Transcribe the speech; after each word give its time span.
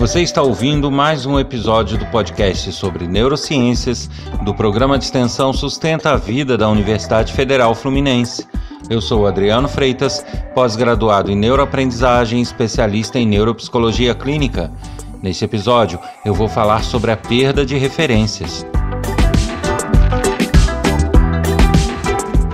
Você 0.00 0.22
está 0.22 0.40
ouvindo 0.40 0.90
mais 0.90 1.26
um 1.26 1.38
episódio 1.38 1.98
do 1.98 2.06
podcast 2.06 2.72
sobre 2.72 3.06
neurociências 3.06 4.08
do 4.42 4.54
programa 4.54 4.96
de 4.96 5.04
extensão 5.04 5.52
Sustenta 5.52 6.12
a 6.12 6.16
Vida 6.16 6.56
da 6.56 6.70
Universidade 6.70 7.34
Federal 7.34 7.74
Fluminense. 7.74 8.48
Eu 8.88 9.02
sou 9.02 9.26
Adriano 9.26 9.68
Freitas, 9.68 10.24
pós-graduado 10.54 11.30
em 11.30 11.36
neuroaprendizagem, 11.36 12.40
especialista 12.40 13.18
em 13.18 13.26
neuropsicologia 13.26 14.14
clínica. 14.14 14.72
Neste 15.22 15.44
episódio, 15.44 16.00
eu 16.24 16.32
vou 16.32 16.48
falar 16.48 16.82
sobre 16.82 17.10
a 17.10 17.16
perda 17.18 17.66
de 17.66 17.76
referências. 17.76 18.64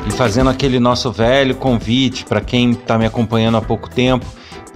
E 0.04 0.10
fazendo 0.10 0.50
aquele 0.50 0.80
nosso 0.80 1.12
velho 1.12 1.54
convite 1.54 2.24
para 2.24 2.40
quem 2.40 2.72
está 2.72 2.98
me 2.98 3.06
acompanhando 3.06 3.56
há 3.56 3.62
pouco 3.62 3.88
tempo, 3.88 4.26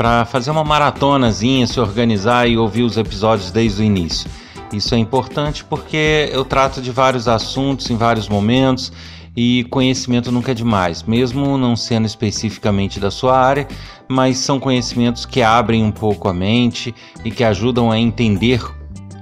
para 0.00 0.24
fazer 0.24 0.50
uma 0.50 0.64
maratonazinha, 0.64 1.66
se 1.66 1.78
organizar 1.78 2.48
e 2.48 2.56
ouvir 2.56 2.84
os 2.84 2.96
episódios 2.96 3.50
desde 3.50 3.82
o 3.82 3.84
início. 3.84 4.30
Isso 4.72 4.94
é 4.94 4.98
importante 4.98 5.62
porque 5.62 6.30
eu 6.32 6.42
trato 6.42 6.80
de 6.80 6.90
vários 6.90 7.28
assuntos 7.28 7.90
em 7.90 7.98
vários 7.98 8.26
momentos 8.26 8.90
e 9.36 9.64
conhecimento 9.64 10.32
nunca 10.32 10.52
é 10.52 10.54
demais, 10.54 11.02
mesmo 11.02 11.58
não 11.58 11.76
sendo 11.76 12.06
especificamente 12.06 12.98
da 12.98 13.10
sua 13.10 13.38
área, 13.38 13.68
mas 14.08 14.38
são 14.38 14.58
conhecimentos 14.58 15.26
que 15.26 15.42
abrem 15.42 15.84
um 15.84 15.92
pouco 15.92 16.28
a 16.28 16.32
mente 16.32 16.94
e 17.22 17.30
que 17.30 17.44
ajudam 17.44 17.90
a 17.90 17.98
entender 17.98 18.62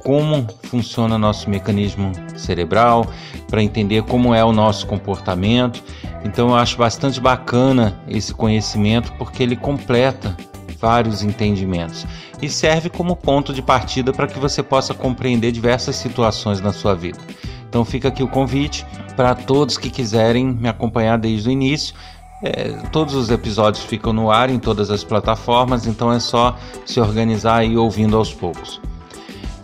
como 0.04 0.46
funciona 0.62 1.18
nosso 1.18 1.50
mecanismo 1.50 2.12
cerebral, 2.36 3.04
para 3.50 3.64
entender 3.64 4.04
como 4.04 4.32
é 4.32 4.44
o 4.44 4.52
nosso 4.52 4.86
comportamento. 4.86 5.82
Então 6.24 6.50
eu 6.50 6.54
acho 6.54 6.78
bastante 6.78 7.20
bacana 7.20 8.00
esse 8.06 8.32
conhecimento 8.32 9.12
porque 9.18 9.42
ele 9.42 9.56
completa 9.56 10.36
vários 10.80 11.22
entendimentos 11.22 12.06
e 12.40 12.48
serve 12.48 12.88
como 12.88 13.16
ponto 13.16 13.52
de 13.52 13.62
partida 13.62 14.12
para 14.12 14.26
que 14.26 14.38
você 14.38 14.62
possa 14.62 14.94
compreender 14.94 15.52
diversas 15.52 15.96
situações 15.96 16.60
na 16.60 16.72
sua 16.72 16.94
vida. 16.94 17.18
Então 17.68 17.84
fica 17.84 18.08
aqui 18.08 18.22
o 18.22 18.28
convite 18.28 18.86
para 19.16 19.34
todos 19.34 19.76
que 19.76 19.90
quiserem 19.90 20.46
me 20.46 20.68
acompanhar 20.68 21.18
desde 21.18 21.48
o 21.48 21.52
início. 21.52 21.94
É, 22.42 22.70
todos 22.92 23.14
os 23.14 23.30
episódios 23.30 23.84
ficam 23.84 24.12
no 24.12 24.30
ar 24.30 24.48
em 24.48 24.58
todas 24.58 24.90
as 24.90 25.02
plataformas, 25.02 25.86
então 25.86 26.12
é 26.12 26.20
só 26.20 26.56
se 26.86 27.00
organizar 27.00 27.64
e 27.64 27.72
ir 27.72 27.76
ouvindo 27.76 28.16
aos 28.16 28.32
poucos. 28.32 28.80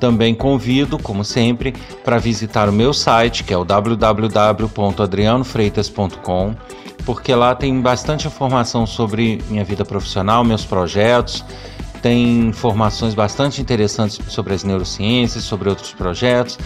Também 0.01 0.35
convido, 0.35 0.99
como 0.99 1.25
sempre, 1.25 1.73
para 2.05 2.19
visitar 2.19 2.69
o 2.69 2.73
meu 2.73 2.93
site, 2.93 3.45
que 3.45 3.55
é 3.55 3.57
o 3.57 3.65
www.adrianofreitas.com 3.65 6.57
porque 7.05 7.35
lá 7.35 7.55
tem 7.55 7.81
bastante 7.81 8.27
informação 8.27 8.87
sobre 8.87 9.43
minha 9.49 9.65
vida 9.65 9.85
profissional, 9.85 10.43
meus 10.43 10.65
projetos, 10.65 11.45
tem 12.05 12.49
informações 12.49 13.15
bastante 13.15 13.63
interessantes 13.63 14.21
sobre 14.29 14.53
as 14.53 14.63
neurociências, 14.63 15.43
sobre 15.43 15.71
outros 15.71 15.93
projetos 15.93 16.59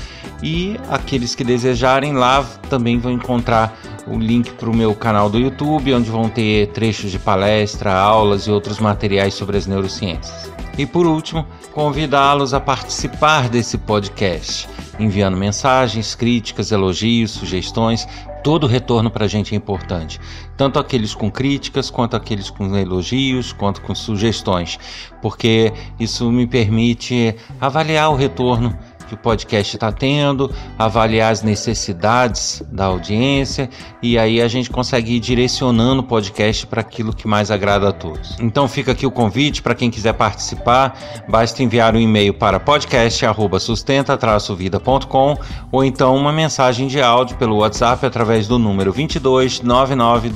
e 0.42 0.76
aqueles 0.88 1.36
que 1.36 1.44
desejarem 1.44 2.12
lá 2.12 2.42
também 2.68 2.98
vão 2.98 3.12
encontrar 3.12 3.78
o 4.06 4.18
link 4.18 4.52
para 4.54 4.68
o 4.68 4.74
meu 4.74 4.96
canal 4.96 5.30
do 5.30 5.38
YouTube, 5.38 5.94
onde 5.94 6.10
vão 6.10 6.28
ter 6.28 6.68
trechos 6.68 7.12
de 7.12 7.20
palestra, 7.20 7.92
aulas 7.92 8.48
e 8.48 8.50
outros 8.50 8.80
materiais 8.80 9.34
sobre 9.34 9.56
as 9.56 9.66
neurociências. 9.66 10.57
E 10.78 10.86
por 10.86 11.06
último, 11.06 11.44
convidá-los 11.74 12.54
a 12.54 12.60
participar 12.60 13.48
desse 13.48 13.76
podcast, 13.76 14.68
enviando 14.96 15.36
mensagens, 15.36 16.14
críticas, 16.14 16.70
elogios, 16.70 17.32
sugestões. 17.32 18.06
Todo 18.44 18.68
retorno 18.68 19.10
para 19.10 19.24
a 19.24 19.28
gente 19.28 19.52
é 19.52 19.56
importante, 19.56 20.20
tanto 20.56 20.78
aqueles 20.78 21.12
com 21.12 21.28
críticas, 21.28 21.90
quanto 21.90 22.14
aqueles 22.14 22.48
com 22.48 22.76
elogios, 22.76 23.52
quanto 23.52 23.82
com 23.82 23.92
sugestões, 23.92 24.78
porque 25.20 25.72
isso 25.98 26.30
me 26.30 26.46
permite 26.46 27.34
avaliar 27.60 28.10
o 28.10 28.14
retorno 28.14 28.78
que 29.08 29.14
o 29.14 29.16
podcast 29.16 29.76
está 29.76 29.90
tendo, 29.90 30.52
avaliar 30.78 31.32
as 31.32 31.42
necessidades 31.42 32.62
da 32.70 32.84
audiência 32.84 33.70
e 34.02 34.18
aí 34.18 34.38
a 34.40 34.48
gente 34.48 34.70
consegue 34.70 35.14
ir 35.14 35.20
direcionando 35.20 36.02
o 36.02 36.04
podcast 36.04 36.66
para 36.66 36.82
aquilo 36.82 37.14
que 37.14 37.26
mais 37.26 37.50
agrada 37.50 37.88
a 37.88 37.92
todos. 37.92 38.36
Então 38.38 38.68
fica 38.68 38.92
aqui 38.92 39.06
o 39.06 39.10
convite 39.10 39.62
para 39.62 39.74
quem 39.74 39.90
quiser 39.90 40.12
participar, 40.12 41.24
basta 41.28 41.62
enviar 41.62 41.96
um 41.96 42.00
e-mail 42.00 42.34
para 42.34 42.60
podcast@sustenta-vida.com 42.60 45.38
ou 45.72 45.82
então 45.82 46.14
uma 46.14 46.30
mensagem 46.32 46.86
de 46.86 47.00
áudio 47.00 47.38
pelo 47.38 47.56
WhatsApp 47.56 48.04
através 48.04 48.46
do 48.46 48.58
número 48.58 48.92
22 48.92 49.62
99 49.62 50.28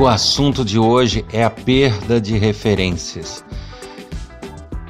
o 0.00 0.08
assunto 0.08 0.64
de 0.64 0.78
hoje 0.78 1.26
é 1.30 1.44
a 1.44 1.50
perda 1.50 2.18
de 2.18 2.38
referências. 2.38 3.44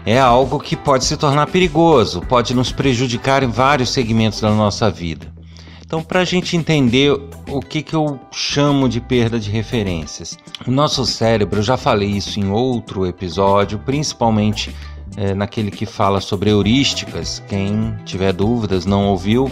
É 0.06 0.20
algo 0.20 0.60
que 0.60 0.76
pode 0.76 1.04
se 1.04 1.16
tornar 1.16 1.48
perigoso, 1.48 2.20
pode 2.20 2.54
nos 2.54 2.70
prejudicar 2.70 3.42
em 3.42 3.48
vários 3.48 3.90
segmentos 3.90 4.40
da 4.40 4.52
nossa 4.52 4.88
vida. 4.88 5.26
Então, 5.84 6.00
para 6.00 6.20
a 6.20 6.24
gente 6.24 6.56
entender 6.56 7.10
o 7.48 7.58
que, 7.58 7.82
que 7.82 7.96
eu 7.96 8.20
chamo 8.30 8.88
de 8.88 9.00
perda 9.00 9.40
de 9.40 9.50
referências, 9.50 10.38
o 10.64 10.70
nosso 10.70 11.04
cérebro, 11.04 11.58
eu 11.58 11.64
já 11.64 11.76
falei 11.76 12.10
isso 12.10 12.38
em 12.38 12.48
outro 12.48 13.04
episódio, 13.04 13.80
principalmente 13.80 14.72
é, 15.16 15.34
naquele 15.34 15.72
que 15.72 15.86
fala 15.86 16.20
sobre 16.20 16.50
heurísticas. 16.50 17.42
Quem 17.48 17.96
tiver 18.04 18.32
dúvidas, 18.32 18.86
não 18.86 19.08
ouviu, 19.08 19.50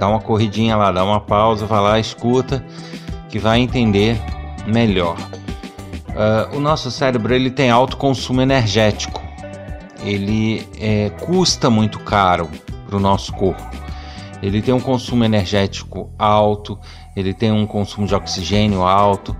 dá 0.00 0.08
uma 0.08 0.20
corridinha 0.20 0.74
lá, 0.74 0.90
dá 0.90 1.04
uma 1.04 1.20
pausa, 1.20 1.66
vai 1.66 1.82
lá, 1.82 2.00
escuta, 2.00 2.64
que 3.28 3.38
vai 3.38 3.60
entender 3.60 4.18
melhor. 4.66 5.16
Uh, 6.08 6.56
o 6.56 6.60
nosso 6.60 6.90
cérebro 6.90 7.34
ele 7.34 7.50
tem 7.50 7.70
alto 7.70 7.96
consumo 7.96 8.40
energético. 8.40 9.22
Ele 10.02 10.66
é, 10.78 11.10
custa 11.10 11.68
muito 11.68 11.98
caro 11.98 12.48
para 12.86 12.96
o 12.96 13.00
nosso 13.00 13.32
corpo. 13.32 13.62
Ele 14.42 14.62
tem 14.62 14.72
um 14.72 14.80
consumo 14.80 15.24
energético 15.24 16.10
alto, 16.18 16.78
ele 17.16 17.34
tem 17.34 17.50
um 17.50 17.66
consumo 17.66 18.06
de 18.06 18.14
oxigênio 18.14 18.82
alto. 18.82 19.36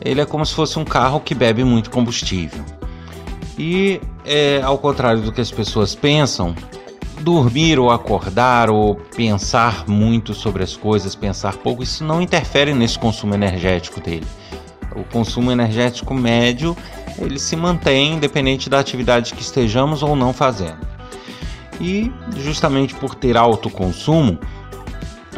Ele 0.00 0.20
é 0.20 0.24
como 0.24 0.46
se 0.46 0.54
fosse 0.54 0.78
um 0.78 0.84
carro 0.84 1.20
que 1.20 1.34
bebe 1.34 1.62
muito 1.64 1.90
combustível. 1.90 2.64
E 3.58 4.00
é, 4.24 4.62
ao 4.62 4.78
contrário 4.78 5.20
do 5.20 5.30
que 5.30 5.40
as 5.40 5.50
pessoas 5.50 5.94
pensam, 5.94 6.54
dormir 7.20 7.78
ou 7.78 7.90
acordar 7.90 8.70
ou 8.70 8.94
pensar 8.94 9.84
muito 9.86 10.32
sobre 10.32 10.62
as 10.62 10.74
coisas, 10.76 11.14
pensar 11.14 11.56
pouco, 11.58 11.82
isso 11.82 12.02
não 12.02 12.22
interfere 12.22 12.72
nesse 12.72 12.98
consumo 12.98 13.34
energético 13.34 14.00
dele. 14.00 14.26
O 14.94 15.04
consumo 15.04 15.50
energético 15.52 16.14
médio 16.14 16.76
ele 17.18 17.38
se 17.38 17.56
mantém 17.56 18.14
independente 18.14 18.68
da 18.70 18.78
atividade 18.78 19.34
que 19.34 19.42
estejamos 19.42 20.02
ou 20.02 20.16
não 20.16 20.32
fazendo. 20.32 20.78
E 21.80 22.12
justamente 22.36 22.94
por 22.94 23.14
ter 23.14 23.36
alto 23.36 23.70
consumo, 23.70 24.38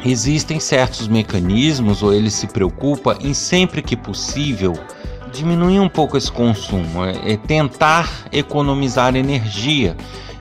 existem 0.05 0.59
certos 0.59 1.07
mecanismos 1.07 2.03
ou 2.03 2.13
ele 2.13 2.31
se 2.31 2.47
preocupa 2.47 3.17
em 3.21 3.33
sempre 3.33 3.83
que 3.83 3.97
possível 3.97 4.75
diminuir 5.33 5.81
um 5.81 5.89
pouco 5.89 6.17
esse 6.17 6.31
consumo, 6.31 7.05
é, 7.05 7.33
é 7.33 7.37
tentar 7.37 8.27
economizar 8.31 9.17
energia 9.17 9.97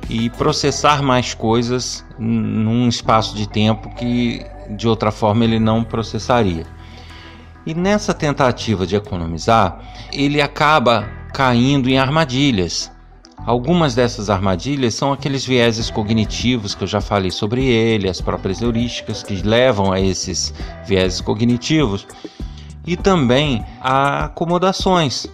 e 0.09 0.29
processar 0.31 1.01
mais 1.01 1.33
coisas 1.33 2.05
num 2.19 2.89
espaço 2.89 3.35
de 3.35 3.47
tempo 3.47 3.89
que 3.95 4.45
de 4.69 4.88
outra 4.88 5.11
forma 5.11 5.45
ele 5.45 5.59
não 5.59 5.83
processaria. 5.83 6.66
E 7.66 7.73
nessa 7.73 8.13
tentativa 8.13 8.88
de 8.88 8.95
economizar, 8.95 9.79
ele 10.11 10.41
acaba 10.41 11.08
caindo 11.34 11.90
em 11.90 11.97
armadilhas. 11.97 12.91
Algumas 13.46 13.96
dessas 13.96 14.29
armadilhas 14.29 14.93
são 14.93 15.11
aqueles 15.13 15.46
vieses 15.46 15.90
cognitivos 15.90 16.75
que 16.75 16.84
eu 16.84 16.87
já 16.87 17.02
falei 17.02 17.31
sobre 17.31 17.66
ele, 17.66 18.08
as 18.08 18.22
próprias 18.22 18.61
heurísticas 18.61 19.23
que 19.23 19.41
levam 19.41 19.91
a 19.91 19.99
esses 19.99 20.53
vieses 20.85 21.22
cognitivos, 21.22 22.05
e 22.85 22.96
também 22.96 23.64
a 23.79 24.25
acomodações, 24.25 25.28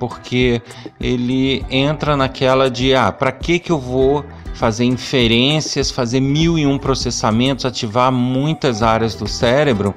porque 0.00 0.60
ele 1.00 1.64
entra 1.70 2.16
naquela 2.16 2.68
de 2.68 2.94
ah, 2.94 3.12
para 3.12 3.30
que 3.30 3.60
que 3.60 3.70
eu 3.70 3.78
vou 3.78 4.24
fazer 4.54 4.84
inferências, 4.84 5.90
fazer 5.90 6.20
mil 6.20 6.58
e 6.58 6.66
um 6.66 6.76
processamentos, 6.76 7.64
ativar 7.64 8.10
muitas 8.10 8.82
áreas 8.82 9.14
do 9.14 9.28
cérebro 9.28 9.94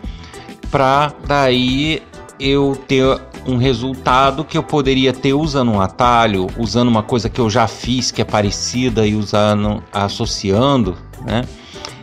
para 0.75 1.13
daí 1.25 2.03
eu 2.37 2.77
ter 2.85 3.17
um 3.47 3.55
resultado 3.55 4.43
que 4.43 4.57
eu 4.57 4.63
poderia 4.63 5.13
ter 5.13 5.33
usando 5.33 5.71
um 5.71 5.79
atalho, 5.79 6.47
usando 6.57 6.89
uma 6.89 7.01
coisa 7.01 7.29
que 7.29 7.39
eu 7.39 7.49
já 7.49 7.65
fiz 7.65 8.11
que 8.11 8.21
é 8.21 8.25
parecida 8.25 9.07
e 9.07 9.15
usando, 9.15 9.81
associando, 9.93 10.97
né? 11.25 11.43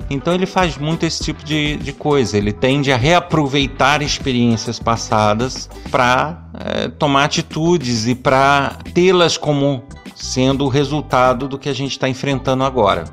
Então 0.08 0.32
ele 0.32 0.46
faz 0.46 0.78
muito 0.78 1.04
esse 1.04 1.22
tipo 1.22 1.44
de, 1.44 1.76
de 1.76 1.92
coisa. 1.92 2.38
Ele 2.38 2.50
tende 2.50 2.90
a 2.90 2.96
reaproveitar 2.96 4.00
experiências 4.00 4.78
passadas 4.78 5.68
para 5.90 6.42
é, 6.58 6.88
tomar 6.88 7.24
atitudes 7.24 8.06
e 8.06 8.14
para 8.14 8.78
tê-las 8.94 9.36
como 9.36 9.82
sendo 10.16 10.64
o 10.64 10.68
resultado 10.68 11.46
do 11.46 11.58
que 11.58 11.68
a 11.68 11.74
gente 11.74 11.90
está 11.90 12.08
enfrentando 12.08 12.64
agora. 12.64 13.04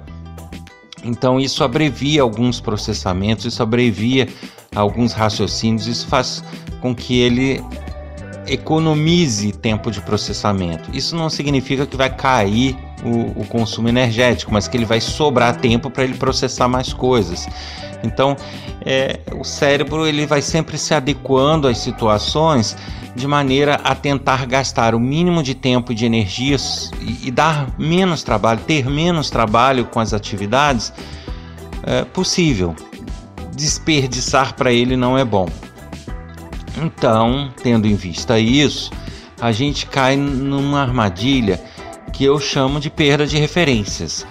Então 1.03 1.37
isso 1.37 1.65
abrevia 1.65 2.21
alguns 2.21 2.61
processamentos, 2.61 3.43
isso 3.43 3.61
abrevia 3.61 4.29
alguns 4.75 5.13
raciocínios, 5.13 5.87
isso 5.87 6.07
faz 6.07 6.43
com 6.81 6.95
que 6.95 7.19
ele 7.19 7.63
economize 8.47 9.51
tempo 9.51 9.91
de 9.91 10.01
processamento. 10.01 10.89
Isso 10.93 11.15
não 11.15 11.29
significa 11.29 11.85
que 11.85 11.95
vai 11.95 12.09
cair 12.09 12.75
o, 13.03 13.41
o 13.41 13.45
consumo 13.45 13.87
energético, 13.87 14.51
mas 14.51 14.67
que 14.67 14.75
ele 14.75 14.85
vai 14.85 14.99
sobrar 14.99 15.57
tempo 15.57 15.89
para 15.89 16.03
ele 16.03 16.15
processar 16.15 16.67
mais 16.67 16.91
coisas. 16.91 17.47
Então, 18.03 18.35
é, 18.85 19.19
o 19.35 19.43
cérebro 19.43 20.07
ele 20.07 20.25
vai 20.25 20.41
sempre 20.41 20.77
se 20.77 20.93
adequando 20.93 21.67
às 21.67 21.77
situações 21.77 22.75
de 23.15 23.27
maneira 23.27 23.75
a 23.83 23.93
tentar 23.93 24.45
gastar 24.45 24.95
o 24.95 24.99
mínimo 24.99 25.43
de 25.43 25.53
tempo 25.53 25.91
e 25.91 25.95
de 25.95 26.05
energias 26.05 26.91
e, 27.01 27.27
e 27.27 27.31
dar 27.31 27.67
menos 27.77 28.23
trabalho, 28.23 28.59
ter 28.65 28.89
menos 28.89 29.29
trabalho 29.29 29.85
com 29.85 29.99
as 29.99 30.13
atividades 30.13 30.93
é, 31.83 32.03
possível. 32.05 32.75
Desperdiçar 33.59 34.55
para 34.55 34.71
ele 34.71 34.95
não 34.95 35.17
é 35.17 35.25
bom. 35.25 35.45
Então, 36.81 37.51
tendo 37.61 37.87
em 37.87 37.95
vista 37.95 38.39
isso, 38.39 38.89
a 39.37 39.51
gente 39.51 39.85
cai 39.85 40.15
numa 40.15 40.79
armadilha 40.79 41.61
que 42.13 42.23
eu 42.23 42.39
chamo 42.39 42.79
de 42.79 42.89
perda 42.89 43.27
de 43.27 43.37
referências, 43.37 44.25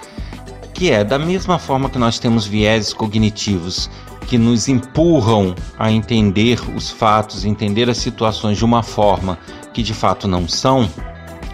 que 0.73 0.89
é 0.89 1.03
da 1.03 1.19
mesma 1.19 1.59
forma 1.59 1.91
que 1.91 1.99
nós 1.99 2.17
temos 2.17 2.47
viéses 2.47 2.91
cognitivos 2.91 3.87
que 4.25 4.35
nos 4.35 4.67
empurram 4.67 5.53
a 5.77 5.91
entender 5.91 6.59
os 6.75 6.89
fatos, 6.89 7.45
entender 7.45 7.87
as 7.87 7.97
situações 7.97 8.57
de 8.57 8.65
uma 8.65 8.81
forma 8.81 9.37
que 9.71 9.83
de 9.83 9.93
fato 9.93 10.27
não 10.27 10.47
são. 10.47 10.89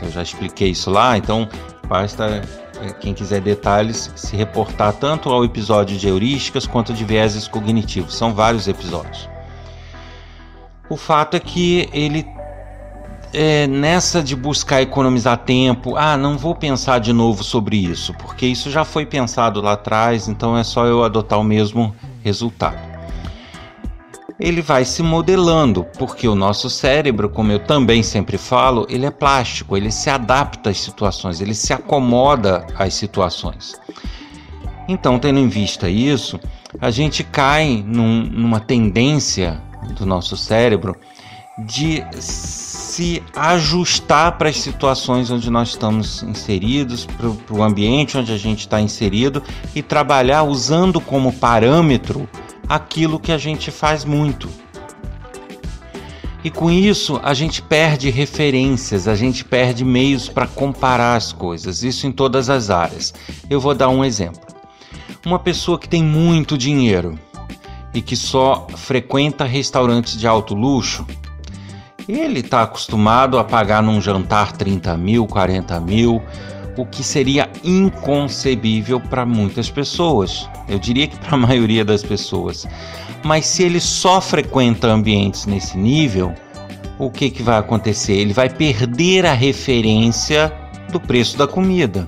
Eu 0.01 0.09
já 0.11 0.23
expliquei 0.23 0.69
isso 0.69 0.89
lá, 0.89 1.17
então 1.17 1.45
basta 1.89 2.41
quem 2.99 3.13
quiser 3.13 3.41
detalhes 3.41 4.11
se 4.15 4.35
reportar 4.35 4.93
tanto 4.93 5.29
ao 5.29 5.43
episódio 5.43 5.97
de 5.97 6.07
heurísticas 6.07 6.67
quanto 6.67 6.93
de 6.93 7.03
vieses 7.03 7.47
cognitivos. 7.47 8.15
São 8.15 8.33
vários 8.33 8.67
episódios. 8.67 9.29
O 10.89 10.97
fato 10.97 11.35
é 11.35 11.39
que 11.39 11.89
ele 11.91 12.25
é, 13.33 13.67
nessa 13.67 14.23
de 14.23 14.35
buscar 14.35 14.81
economizar 14.81 15.37
tempo, 15.39 15.95
ah, 15.97 16.15
não 16.15 16.37
vou 16.37 16.55
pensar 16.55 16.99
de 16.99 17.11
novo 17.11 17.43
sobre 17.43 17.75
isso, 17.75 18.13
porque 18.13 18.45
isso 18.45 18.71
já 18.71 18.85
foi 18.85 19.05
pensado 19.05 19.61
lá 19.61 19.73
atrás, 19.73 20.27
então 20.27 20.57
é 20.57 20.63
só 20.63 20.85
eu 20.85 21.03
adotar 21.03 21.39
o 21.39 21.43
mesmo 21.43 21.93
resultado. 22.23 22.94
Ele 24.39 24.61
vai 24.61 24.83
se 24.83 25.01
modelando, 25.01 25.85
porque 25.97 26.27
o 26.27 26.35
nosso 26.35 26.69
cérebro, 26.69 27.29
como 27.29 27.51
eu 27.51 27.59
também 27.59 28.03
sempre 28.03 28.37
falo, 28.37 28.85
ele 28.89 29.05
é 29.05 29.11
plástico, 29.11 29.77
ele 29.77 29.91
se 29.91 30.09
adapta 30.09 30.69
às 30.69 30.79
situações, 30.79 31.39
ele 31.39 31.53
se 31.53 31.71
acomoda 31.71 32.65
às 32.77 32.93
situações. 32.93 33.79
Então, 34.87 35.17
tendo 35.17 35.39
em 35.39 35.47
vista 35.47 35.89
isso, 35.89 36.39
a 36.81 36.91
gente 36.91 37.23
cai 37.23 37.83
num, 37.85 38.23
numa 38.23 38.59
tendência 38.59 39.61
do 39.97 40.05
nosso 40.05 40.35
cérebro 40.35 40.95
de 41.57 42.03
se 42.19 43.23
ajustar 43.35 44.37
para 44.37 44.49
as 44.49 44.57
situações 44.57 45.31
onde 45.31 45.49
nós 45.49 45.69
estamos 45.69 46.21
inseridos, 46.23 47.05
para 47.05 47.55
o 47.55 47.63
ambiente 47.63 48.17
onde 48.17 48.33
a 48.33 48.37
gente 48.37 48.61
está 48.61 48.81
inserido 48.81 49.41
e 49.73 49.81
trabalhar 49.81 50.43
usando 50.43 50.99
como 50.99 51.31
parâmetro 51.31 52.27
aquilo 52.67 53.19
que 53.19 53.31
a 53.31 53.37
gente 53.37 53.71
faz 53.71 54.03
muito. 54.03 54.49
E 56.43 56.51
com 56.51 56.69
isso 56.69 57.19
a 57.23 57.33
gente 57.33 57.61
perde 57.61 58.09
referências, 58.09 59.07
a 59.07 59.15
gente 59.15 59.43
perde 59.43 59.83
meios 59.85 60.27
para 60.27 60.45
comparar 60.45 61.15
as 61.15 61.31
coisas, 61.31 61.83
isso 61.83 62.05
em 62.05 62.11
todas 62.11 62.49
as 62.49 62.69
áreas. 62.69 63.13
Eu 63.49 63.59
vou 63.59 63.73
dar 63.73 63.89
um 63.89 64.03
exemplo. 64.03 64.41
Uma 65.25 65.39
pessoa 65.39 65.79
que 65.79 65.89
tem 65.89 66.03
muito 66.03 66.55
dinheiro, 66.55 67.17
e 67.95 68.01
que 68.01 68.15
só 68.15 68.67
frequenta 68.75 69.45
restaurantes 69.45 70.19
de 70.19 70.27
alto 70.27 70.53
luxo, 70.53 71.07
ele 72.07 72.39
está 72.39 72.63
acostumado 72.63 73.37
a 73.37 73.43
pagar 73.43 73.81
num 73.81 73.99
jantar 73.99 74.51
30 74.51 74.95
mil, 74.97 75.25
40 75.25 75.79
mil, 75.79 76.21
o 76.77 76.85
que 76.85 77.03
seria 77.03 77.49
inconcebível 77.63 78.99
para 78.99 79.25
muitas 79.25 79.69
pessoas. 79.69 80.49
Eu 80.67 80.77
diria 80.77 81.07
que 81.07 81.17
para 81.17 81.35
a 81.35 81.37
maioria 81.39 81.83
das 81.83 82.03
pessoas. 82.03 82.67
Mas 83.23 83.45
se 83.47 83.63
ele 83.63 83.79
só 83.79 84.21
frequenta 84.21 84.87
ambientes 84.87 85.45
nesse 85.45 85.77
nível, 85.77 86.33
o 86.99 87.09
que, 87.09 87.29
que 87.29 87.41
vai 87.41 87.57
acontecer? 87.57 88.13
Ele 88.13 88.33
vai 88.33 88.49
perder 88.49 89.25
a 89.25 89.33
referência 89.33 90.53
do 90.91 90.99
preço 90.99 91.37
da 91.37 91.47
comida. 91.47 92.05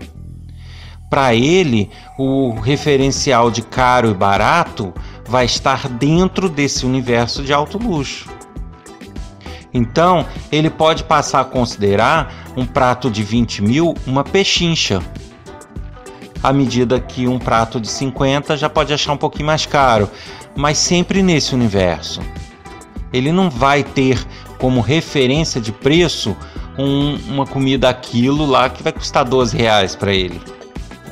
Para 1.10 1.34
ele, 1.34 1.90
o 2.18 2.52
referencial 2.60 3.50
de 3.50 3.62
caro 3.62 4.12
e 4.12 4.14
barato 4.14 4.94
vai 5.26 5.46
estar 5.46 5.88
dentro 5.88 6.50
desse 6.50 6.86
universo 6.86 7.44
de 7.44 7.54
alto 7.54 7.78
luxo. 7.78 8.37
Então, 9.74 10.25
ele 10.52 10.69
pode 10.69 11.04
passar 11.04 11.42
a 11.42 11.46
considerar 11.46 12.34
um 12.56 12.66
prato 12.66 13.10
de 13.12 13.24
20 13.24 13.62
mil 13.62 13.94
uma 14.06 14.24
pechincha, 14.24 15.02
à 16.42 16.54
medida 16.54 17.00
que 17.00 17.28
um 17.28 17.38
prato 17.38 17.80
de 17.80 17.88
50 17.88 18.56
já 18.56 18.69
pode 18.69 18.94
achar 18.94 19.14
um 19.14 19.18
pouquinho 19.18 19.48
mais 19.48 19.66
caro, 19.66 20.10
mas 20.56 20.78
sempre 20.78 21.22
nesse 21.22 21.54
universo. 21.54 22.22
Ele 23.12 23.31
não 23.31 23.50
vai 23.50 23.84
ter 23.84 24.25
como 24.58 24.81
referência 24.81 25.62
de 25.62 25.72
preço 25.72 26.36
um, 26.78 27.16
uma 27.28 27.46
comida 27.46 27.90
aquilo 27.90 28.46
lá 28.46 28.69
que 28.69 28.84
vai 28.84 28.92
custar 28.92 29.25
12 29.25 29.58
reais 29.58 29.96
para 29.96 30.14
ele. 30.14 30.42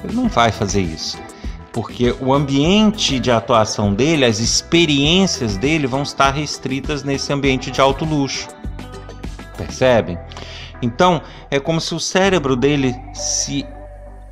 Ele 0.04 0.14
não 0.14 0.28
vai 0.28 0.52
fazer 0.52 0.82
isso 0.82 1.18
porque 1.76 2.16
o 2.22 2.34
ambiente 2.34 3.20
de 3.20 3.30
atuação 3.30 3.94
dele, 3.94 4.24
as 4.24 4.40
experiências 4.40 5.58
dele 5.58 5.86
vão 5.86 6.04
estar 6.04 6.32
restritas 6.32 7.04
nesse 7.04 7.34
ambiente 7.34 7.70
de 7.70 7.82
alto 7.82 8.06
luxo. 8.06 8.48
Percebem? 9.58 10.18
Então, 10.82 11.22
é 11.52 11.60
como 11.60 11.82
se 11.82 11.94
o 11.94 12.00
cérebro 12.00 12.56
dele 12.56 12.96
se 13.14 13.66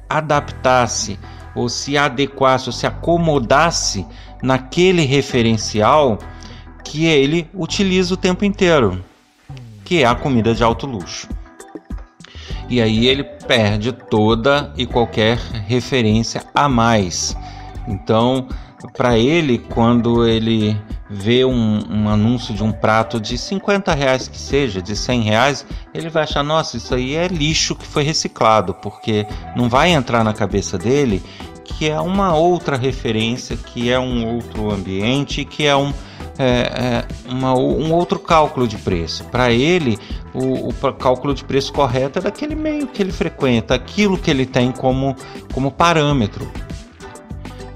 adaptasse 0.08 1.20
ou 1.54 1.68
se 1.68 1.98
adequasse 1.98 2.70
ou 2.70 2.74
se 2.74 2.88
acomodasse 2.88 4.08
naquele 4.42 5.02
referencial 5.02 6.18
que 6.82 7.08
ele 7.08 7.50
utiliza 7.54 8.14
o 8.14 8.18
tempo 8.18 8.46
inteiro, 8.46 9.04
que 9.84 10.02
é 10.02 10.06
a 10.06 10.16
comida 10.16 10.56
de 10.56 10.64
alto 10.64 10.88
luxo 10.88 11.28
e 12.70 12.82
aí 12.82 13.08
ele 13.08 13.24
perde 13.24 13.92
toda 13.92 14.72
e 14.78 14.86
qualquer 14.86 15.38
referência 15.68 16.44
a 16.54 16.68
mais. 16.68 17.36
Então, 17.88 18.48
para 18.96 19.18
ele, 19.18 19.58
quando 19.58 20.28
ele 20.28 20.78
vê 21.10 21.46
um, 21.46 21.80
um, 21.90 22.10
anúncio 22.10 22.54
de 22.54 22.64
um 22.64 22.72
prato 22.72 23.20
de 23.20 23.38
50 23.38 23.94
reais 23.94 24.28
que 24.28 24.38
seja, 24.38 24.82
de 24.82 24.96
100 24.96 25.22
reais, 25.22 25.66
ele 25.94 26.10
vai 26.10 26.24
achar, 26.24 26.44
nossa, 26.44 26.78
isso 26.78 26.94
aí 26.96 27.16
é 27.16 27.28
lixo 27.28 27.76
que 27.76 27.86
foi 27.86 28.04
reciclado, 28.04 28.74
porque 28.74 29.26
não 29.56 29.70
vai 29.70 29.92
entrar 29.92 30.24
na 30.24 30.34
cabeça 30.34 30.78
dele 30.78 31.22
que 31.64 31.90
é 31.90 32.00
uma 32.00 32.36
outra 32.36 32.78
referência, 32.78 33.56
que 33.58 33.90
é 33.90 34.00
um 34.00 34.36
outro 34.36 34.72
ambiente, 34.72 35.46
que 35.46 35.66
é 35.66 35.76
um, 35.76 35.94
é, 36.38 36.46
é 36.46 37.06
uma, 37.30 37.54
um 37.54 37.94
outro 37.94 38.20
cálculo 38.20 38.68
de 38.68 38.78
preço. 38.78 39.24
Para 39.26 39.52
ele, 39.52 39.98
o, 40.34 40.70
o, 40.70 40.94
cálculo 40.94 41.34
de 41.34 41.44
preço 41.44 41.72
correto 41.74 42.20
é 42.20 42.22
daquele 42.22 42.56
meio 42.56 42.88
que 42.88 43.02
ele 43.02 43.12
frequenta, 43.12 43.76
aquilo 43.76 44.18
que 44.18 44.32
ele 44.32 44.46
tem 44.46 44.72
como, 44.72 45.16
como 45.54 45.72
parâmetro. 45.72 46.50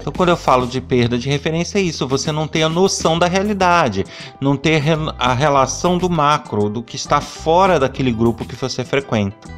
Então, 0.00 0.12
quando 0.12 0.30
eu 0.30 0.36
falo 0.36 0.66
de 0.66 0.80
perda 0.80 1.18
de 1.18 1.28
referência, 1.28 1.78
é 1.78 1.82
isso: 1.82 2.06
você 2.06 2.32
não 2.32 2.46
tem 2.48 2.62
a 2.62 2.68
noção 2.68 3.18
da 3.18 3.26
realidade, 3.26 4.04
não 4.40 4.56
ter 4.56 4.82
a 5.18 5.34
relação 5.34 5.98
do 5.98 6.08
macro, 6.08 6.68
do 6.68 6.82
que 6.82 6.96
está 6.96 7.20
fora 7.20 7.78
daquele 7.78 8.12
grupo 8.12 8.44
que 8.44 8.56
você 8.56 8.84
frequenta. 8.84 9.48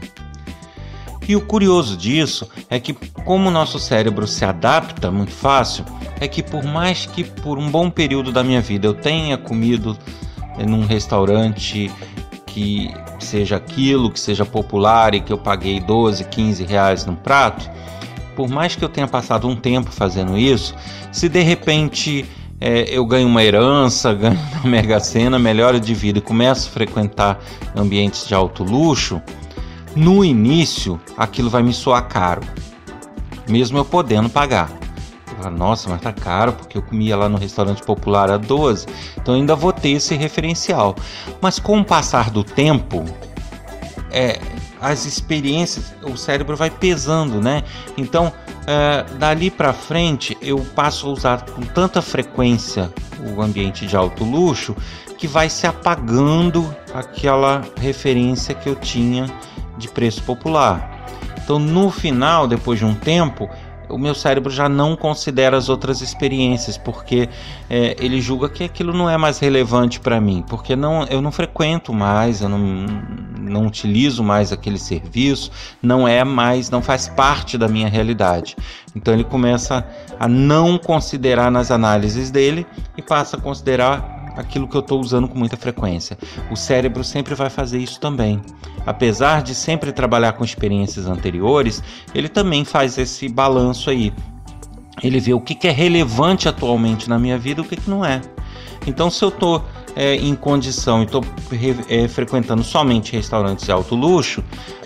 E 1.28 1.36
o 1.36 1.40
curioso 1.40 1.96
disso 1.96 2.48
é 2.68 2.80
que, 2.80 2.92
como 2.92 3.48
o 3.48 3.52
nosso 3.52 3.78
cérebro 3.78 4.26
se 4.26 4.44
adapta 4.44 5.12
muito 5.12 5.30
fácil, 5.30 5.84
é 6.20 6.28
que 6.28 6.42
por 6.42 6.62
mais 6.62 7.06
que 7.06 7.24
por 7.24 7.58
um 7.58 7.70
bom 7.70 7.90
período 7.90 8.30
da 8.30 8.44
minha 8.44 8.60
vida 8.60 8.86
eu 8.86 8.94
tenha 8.94 9.38
comido 9.38 9.96
num 10.66 10.84
restaurante 10.84 11.90
que 12.46 12.92
seja 13.18 13.56
aquilo, 13.56 14.10
que 14.10 14.20
seja 14.20 14.44
popular 14.44 15.14
e 15.14 15.20
que 15.20 15.32
eu 15.32 15.38
paguei 15.38 15.80
12, 15.80 16.24
15 16.24 16.64
reais 16.64 17.06
num 17.06 17.14
prato, 17.14 17.70
por 18.36 18.48
mais 18.48 18.76
que 18.76 18.84
eu 18.84 18.88
tenha 18.88 19.08
passado 19.08 19.48
um 19.48 19.56
tempo 19.56 19.90
fazendo 19.90 20.36
isso, 20.36 20.74
se 21.12 21.28
de 21.28 21.40
repente 21.40 22.24
é, 22.60 22.84
eu 22.90 23.06
ganho 23.06 23.26
uma 23.26 23.42
herança, 23.42 24.12
ganho 24.14 24.38
uma 24.54 24.70
mega 24.70 25.00
sena, 25.00 25.38
melhoro 25.38 25.80
de 25.80 25.94
vida 25.94 26.18
e 26.18 26.22
começo 26.22 26.68
a 26.68 26.72
frequentar 26.72 27.38
ambientes 27.74 28.26
de 28.26 28.34
alto 28.34 28.62
luxo, 28.62 29.22
no 29.94 30.24
início, 30.24 31.00
aquilo 31.16 31.50
vai 31.50 31.62
me 31.62 31.72
soar 31.72 32.06
caro, 32.08 32.42
mesmo 33.48 33.78
eu 33.78 33.84
podendo 33.84 34.28
pagar. 34.28 34.70
Nossa, 35.48 35.88
mas 35.88 36.00
tá 36.00 36.12
caro 36.12 36.52
porque 36.52 36.76
eu 36.76 36.82
comia 36.82 37.16
lá 37.16 37.28
no 37.28 37.38
restaurante 37.38 37.82
popular 37.82 38.30
a 38.30 38.36
12, 38.36 38.86
então 39.16 39.34
ainda 39.34 39.54
vou 39.54 39.72
ter 39.72 39.90
esse 39.90 40.14
referencial. 40.16 40.96
Mas 41.40 41.58
com 41.58 41.78
o 41.80 41.84
passar 41.84 42.30
do 42.30 42.42
tempo, 42.42 43.04
é, 44.10 44.40
as 44.80 45.04
experiências, 45.04 45.94
o 46.02 46.16
cérebro 46.16 46.56
vai 46.56 46.70
pesando, 46.70 47.40
né? 47.40 47.62
Então, 47.96 48.32
é, 48.66 49.04
dali 49.18 49.50
para 49.50 49.72
frente, 49.72 50.36
eu 50.40 50.58
passo 50.74 51.06
a 51.06 51.10
usar 51.10 51.42
com 51.50 51.62
tanta 51.62 52.02
frequência 52.02 52.92
o 53.34 53.42
ambiente 53.42 53.86
de 53.86 53.96
alto 53.96 54.24
luxo, 54.24 54.74
que 55.18 55.26
vai 55.26 55.50
se 55.50 55.66
apagando 55.66 56.74
aquela 56.94 57.62
referência 57.78 58.54
que 58.54 58.68
eu 58.68 58.74
tinha 58.74 59.26
de 59.76 59.88
preço 59.88 60.22
popular. 60.22 61.06
Então, 61.44 61.58
no 61.58 61.90
final, 61.90 62.46
depois 62.46 62.78
de 62.78 62.84
um 62.84 62.94
tempo, 62.94 63.50
o 63.90 63.98
meu 63.98 64.14
cérebro 64.14 64.50
já 64.50 64.68
não 64.68 64.96
considera 64.96 65.56
as 65.56 65.68
outras 65.68 66.00
experiências, 66.00 66.78
porque 66.78 67.28
é, 67.68 67.96
ele 67.98 68.20
julga 68.20 68.48
que 68.48 68.64
aquilo 68.64 68.92
não 68.92 69.08
é 69.08 69.16
mais 69.16 69.38
relevante 69.38 70.00
para 70.00 70.20
mim, 70.20 70.44
porque 70.48 70.76
não, 70.76 71.04
eu 71.04 71.20
não 71.20 71.32
frequento 71.32 71.92
mais, 71.92 72.40
eu 72.40 72.48
não, 72.48 72.58
não 73.38 73.66
utilizo 73.66 74.22
mais 74.22 74.52
aquele 74.52 74.78
serviço, 74.78 75.50
não 75.82 76.06
é 76.06 76.24
mais, 76.24 76.70
não 76.70 76.82
faz 76.82 77.08
parte 77.08 77.58
da 77.58 77.68
minha 77.68 77.88
realidade. 77.88 78.56
Então 78.94 79.14
ele 79.14 79.24
começa 79.24 79.86
a 80.18 80.28
não 80.28 80.78
considerar 80.78 81.50
nas 81.50 81.70
análises 81.70 82.30
dele 82.30 82.66
e 82.96 83.02
passa 83.02 83.36
a 83.36 83.40
considerar 83.40 84.19
aquilo 84.40 84.66
que 84.66 84.76
eu 84.76 84.80
estou 84.80 85.00
usando 85.00 85.28
com 85.28 85.38
muita 85.38 85.56
frequência. 85.56 86.18
O 86.50 86.56
cérebro 86.56 87.04
sempre 87.04 87.34
vai 87.34 87.50
fazer 87.50 87.78
isso 87.78 88.00
também. 88.00 88.40
Apesar 88.86 89.42
de 89.42 89.54
sempre 89.54 89.92
trabalhar 89.92 90.32
com 90.32 90.44
experiências 90.44 91.06
anteriores, 91.06 91.82
ele 92.14 92.28
também 92.28 92.64
faz 92.64 92.98
esse 92.98 93.28
balanço 93.28 93.90
aí. 93.90 94.12
Ele 95.02 95.20
vê 95.20 95.32
o 95.32 95.40
que, 95.40 95.66
é 95.66 95.70
relevante 95.70 96.48
atualmente 96.48 97.08
na 97.08 97.18
minha 97.18 97.38
vida 97.38 97.60
e 97.60 97.64
o 97.64 97.68
que, 97.68 97.76
que 97.76 97.88
não 97.88 98.04
é. 98.04 98.20
Então, 98.86 99.10
se 99.10 99.22
eu 99.22 99.28
estou 99.28 99.64
é, 99.94 100.16
em 100.16 100.34
condição 100.34 101.02
e 101.02 101.04
estou 101.04 101.24
é, 101.88 102.08
frequentando 102.08 102.62
somente 102.62 103.12
restaurantes 103.12 103.64
de 103.64 103.72
alto 103.72 103.94
luxo, 103.94 104.42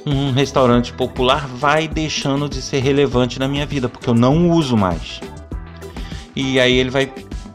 um 0.06 0.32
restaurante 0.32 0.92
popular 0.92 1.46
vai 1.46 1.88
deixando 1.88 2.48
de 2.48 2.60
ser 2.60 2.80
relevante 2.80 3.38
na 3.38 3.48
minha 3.48 3.66
vida, 3.66 3.88
porque 3.88 4.08
eu 4.08 4.14
não 4.14 4.50
uso 4.50 4.76
mais. 4.76 5.20
E 6.36 6.58
aí 6.58 6.76
ele 6.76 6.90
vai 6.90 7.10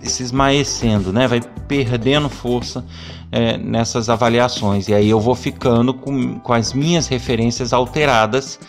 se 0.08 0.24
esmaecendo, 0.24 1.12
né? 1.12 1.28
vai 1.28 1.42
perdendo 1.68 2.30
força 2.30 2.86
é, 3.32 3.58
nessas 3.58 4.10
avaliações. 4.10 4.88
E 4.88 4.94
aí 4.94 5.10
eu 5.10 5.20
vou 5.20 5.36
ficando 5.36 5.94
com, 5.94 6.40
com 6.40 6.54
as 6.54 6.74
minhas 6.74 7.08
referências 7.08 7.74
alteradas 7.74 8.60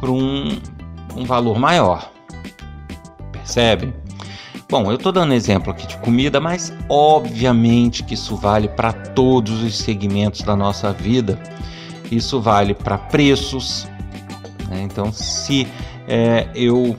para 0.00 0.10
um, 0.10 0.58
um 1.16 1.24
valor 1.24 1.58
maior. 1.58 2.10
Percebe? 3.32 3.92
Bom, 4.68 4.90
eu 4.90 4.96
estou 4.96 5.12
dando 5.12 5.34
exemplo 5.34 5.70
aqui 5.70 5.86
de 5.86 5.98
comida, 5.98 6.40
mas 6.40 6.72
obviamente 6.88 8.02
que 8.02 8.14
isso 8.14 8.36
vale 8.36 8.68
para 8.68 8.92
todos 8.92 9.62
os 9.62 9.76
segmentos 9.76 10.40
da 10.42 10.56
nossa 10.56 10.92
vida. 10.92 11.38
Isso 12.10 12.40
vale 12.40 12.72
para 12.72 12.96
preços. 12.96 13.86
Né? 14.68 14.82
Então, 14.82 15.12
se 15.12 15.68
é, 16.08 16.48
eu 16.54 16.96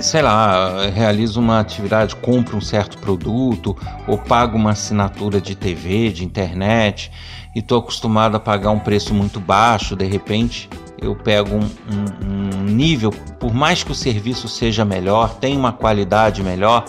sei 0.00 0.22
lá, 0.22 0.86
realizo 0.86 1.40
uma 1.40 1.60
atividade, 1.60 2.16
compro 2.16 2.56
um 2.56 2.60
certo 2.60 2.98
produto 2.98 3.76
ou 4.06 4.18
pago 4.18 4.56
uma 4.56 4.70
assinatura 4.70 5.40
de 5.40 5.54
TV, 5.54 6.10
de 6.10 6.24
internet 6.24 7.10
e 7.54 7.60
estou 7.60 7.78
acostumado 7.78 8.36
a 8.36 8.40
pagar 8.40 8.70
um 8.70 8.78
preço 8.78 9.14
muito 9.14 9.38
baixo, 9.38 9.94
de 9.94 10.04
repente 10.04 10.68
eu 11.00 11.14
pego 11.14 11.56
um, 11.56 11.60
um, 11.60 12.60
um, 12.60 12.64
nível, 12.64 13.10
por 13.38 13.52
mais 13.52 13.82
que 13.82 13.92
o 13.92 13.94
serviço 13.94 14.48
seja 14.48 14.84
melhor, 14.84 15.34
tenha 15.34 15.58
uma 15.58 15.72
qualidade 15.72 16.42
melhor, 16.42 16.84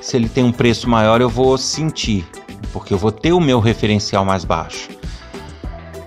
se 0.00 0.16
ele 0.16 0.28
tem 0.28 0.44
um 0.44 0.52
preço 0.52 0.88
maior 0.88 1.20
eu 1.20 1.28
vou 1.28 1.58
sentir, 1.58 2.26
porque 2.72 2.94
eu 2.94 2.98
vou 2.98 3.10
ter 3.10 3.32
o 3.32 3.40
meu 3.40 3.60
referencial 3.60 4.24
mais 4.24 4.44
baixo. 4.44 4.88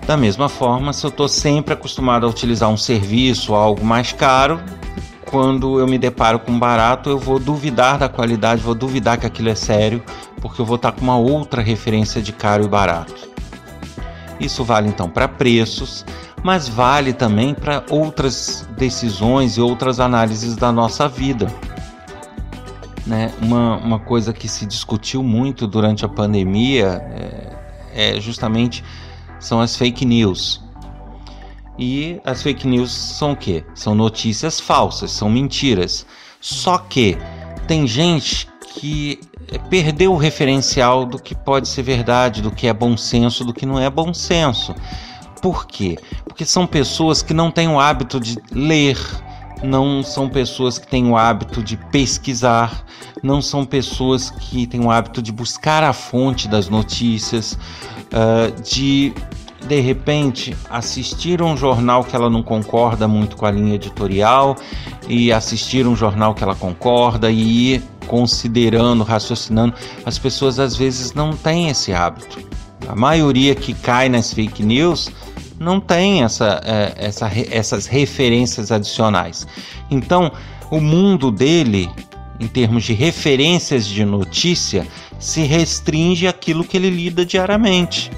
Da 0.06 0.16
mesma 0.16 0.48
forma, 0.48 0.92
se 0.92 1.04
eu 1.04 1.10
estou 1.10 1.28
sempre 1.28 1.74
acostumado 1.74 2.26
a 2.26 2.28
utilizar 2.28 2.68
um 2.68 2.76
serviço, 2.76 3.54
algo 3.54 3.84
mais 3.84 4.12
caro, 4.12 4.60
quando 5.30 5.78
eu 5.78 5.86
me 5.86 5.96
deparo 5.96 6.40
com 6.40 6.58
barato, 6.58 7.08
eu 7.08 7.18
vou 7.18 7.38
duvidar 7.38 7.98
da 7.98 8.08
qualidade, 8.08 8.62
vou 8.62 8.74
duvidar 8.74 9.16
que 9.16 9.26
aquilo 9.26 9.48
é 9.48 9.54
sério, 9.54 10.02
porque 10.40 10.60
eu 10.60 10.64
vou 10.64 10.76
estar 10.76 10.92
com 10.92 11.02
uma 11.02 11.16
outra 11.16 11.62
referência 11.62 12.20
de 12.20 12.32
caro 12.32 12.64
e 12.64 12.68
barato. 12.68 13.30
Isso 14.40 14.64
vale 14.64 14.88
então 14.88 15.08
para 15.08 15.28
preços, 15.28 16.04
mas 16.42 16.68
vale 16.68 17.12
também 17.12 17.54
para 17.54 17.84
outras 17.90 18.66
decisões 18.76 19.56
e 19.56 19.60
outras 19.60 20.00
análises 20.00 20.56
da 20.56 20.72
nossa 20.72 21.08
vida. 21.08 21.46
Né? 23.06 23.32
Uma, 23.40 23.76
uma 23.76 23.98
coisa 23.98 24.32
que 24.32 24.48
se 24.48 24.66
discutiu 24.66 25.22
muito 25.22 25.66
durante 25.66 26.04
a 26.04 26.08
pandemia 26.08 27.02
é, 27.94 28.14
é 28.16 28.20
justamente 28.20 28.82
são 29.38 29.60
as 29.60 29.76
fake 29.76 30.04
news. 30.04 30.62
E 31.80 32.20
as 32.26 32.42
fake 32.42 32.68
news 32.68 32.92
são 32.92 33.32
o 33.32 33.36
quê? 33.36 33.64
São 33.74 33.94
notícias 33.94 34.60
falsas, 34.60 35.10
são 35.10 35.30
mentiras. 35.30 36.04
Só 36.38 36.76
que 36.76 37.16
tem 37.66 37.86
gente 37.86 38.46
que 38.74 39.18
perdeu 39.70 40.12
o 40.12 40.16
referencial 40.16 41.06
do 41.06 41.18
que 41.18 41.34
pode 41.34 41.68
ser 41.68 41.82
verdade, 41.82 42.42
do 42.42 42.50
que 42.50 42.66
é 42.66 42.72
bom 42.72 42.98
senso, 42.98 43.44
do 43.44 43.54
que 43.54 43.64
não 43.64 43.80
é 43.80 43.88
bom 43.88 44.12
senso. 44.12 44.74
Por 45.40 45.66
quê? 45.66 45.98
Porque 46.24 46.44
são 46.44 46.66
pessoas 46.66 47.22
que 47.22 47.32
não 47.32 47.50
têm 47.50 47.66
o 47.68 47.80
hábito 47.80 48.20
de 48.20 48.36
ler, 48.52 48.98
não 49.62 50.02
são 50.02 50.28
pessoas 50.28 50.78
que 50.78 50.86
têm 50.86 51.08
o 51.08 51.16
hábito 51.16 51.62
de 51.62 51.78
pesquisar, 51.78 52.84
não 53.22 53.40
são 53.40 53.64
pessoas 53.64 54.28
que 54.28 54.66
têm 54.66 54.84
o 54.84 54.90
hábito 54.90 55.22
de 55.22 55.32
buscar 55.32 55.82
a 55.82 55.94
fonte 55.94 56.46
das 56.46 56.68
notícias, 56.68 57.54
uh, 58.12 58.62
de 58.62 59.14
de 59.70 59.78
repente 59.78 60.56
assistir 60.68 61.40
um 61.40 61.56
jornal 61.56 62.02
que 62.02 62.16
ela 62.16 62.28
não 62.28 62.42
concorda 62.42 63.06
muito 63.06 63.36
com 63.36 63.46
a 63.46 63.52
linha 63.52 63.76
editorial 63.76 64.56
e 65.08 65.32
assistir 65.32 65.86
um 65.86 65.94
jornal 65.94 66.34
que 66.34 66.42
ela 66.42 66.56
concorda 66.56 67.30
e 67.30 67.74
ir 67.74 67.82
considerando, 68.08 69.04
raciocinando. 69.04 69.72
As 70.04 70.18
pessoas 70.18 70.58
às 70.58 70.74
vezes 70.74 71.14
não 71.14 71.36
têm 71.36 71.68
esse 71.68 71.92
hábito. 71.92 72.40
A 72.88 72.96
maioria 72.96 73.54
que 73.54 73.72
cai 73.72 74.08
nas 74.08 74.34
fake 74.34 74.64
news 74.64 75.08
não 75.56 75.78
tem 75.78 76.24
essa, 76.24 76.60
é, 76.64 76.92
essa, 76.96 77.30
essas 77.52 77.86
referências 77.86 78.72
adicionais. 78.72 79.46
Então, 79.88 80.32
o 80.68 80.80
mundo 80.80 81.30
dele, 81.30 81.88
em 82.40 82.48
termos 82.48 82.82
de 82.82 82.92
referências 82.92 83.86
de 83.86 84.04
notícia, 84.04 84.84
se 85.20 85.42
restringe 85.42 86.26
àquilo 86.26 86.64
que 86.64 86.76
ele 86.76 86.90
lida 86.90 87.24
diariamente. 87.24 88.10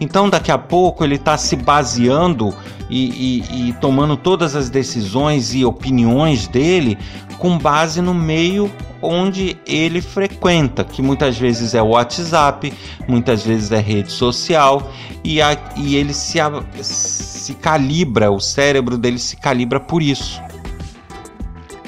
Então, 0.00 0.28
daqui 0.28 0.52
a 0.52 0.58
pouco, 0.58 1.04
ele 1.04 1.16
está 1.16 1.36
se 1.36 1.56
baseando 1.56 2.54
e, 2.88 3.42
e, 3.42 3.68
e, 3.68 3.72
tomando 3.74 4.16
todas 4.16 4.54
as 4.54 4.70
decisões 4.70 5.54
e 5.54 5.64
opiniões 5.64 6.46
dele 6.46 6.96
com 7.38 7.58
base 7.58 8.00
no 8.00 8.14
meio 8.14 8.70
onde 9.00 9.56
ele 9.66 10.00
frequenta, 10.00 10.82
que 10.82 11.00
muitas 11.00 11.36
vezes 11.38 11.74
é 11.74 11.82
WhatsApp, 11.82 12.72
muitas 13.06 13.44
vezes 13.44 13.70
é 13.70 13.78
rede 13.78 14.10
social, 14.10 14.90
e, 15.22 15.40
a, 15.40 15.56
e 15.76 15.96
ele 15.96 16.12
se, 16.12 16.38
se 16.82 17.54
calibra, 17.54 18.30
o 18.30 18.40
cérebro 18.40 18.98
dele 18.98 19.18
se 19.18 19.36
calibra 19.36 19.78
por 19.78 20.02
isso. 20.02 20.40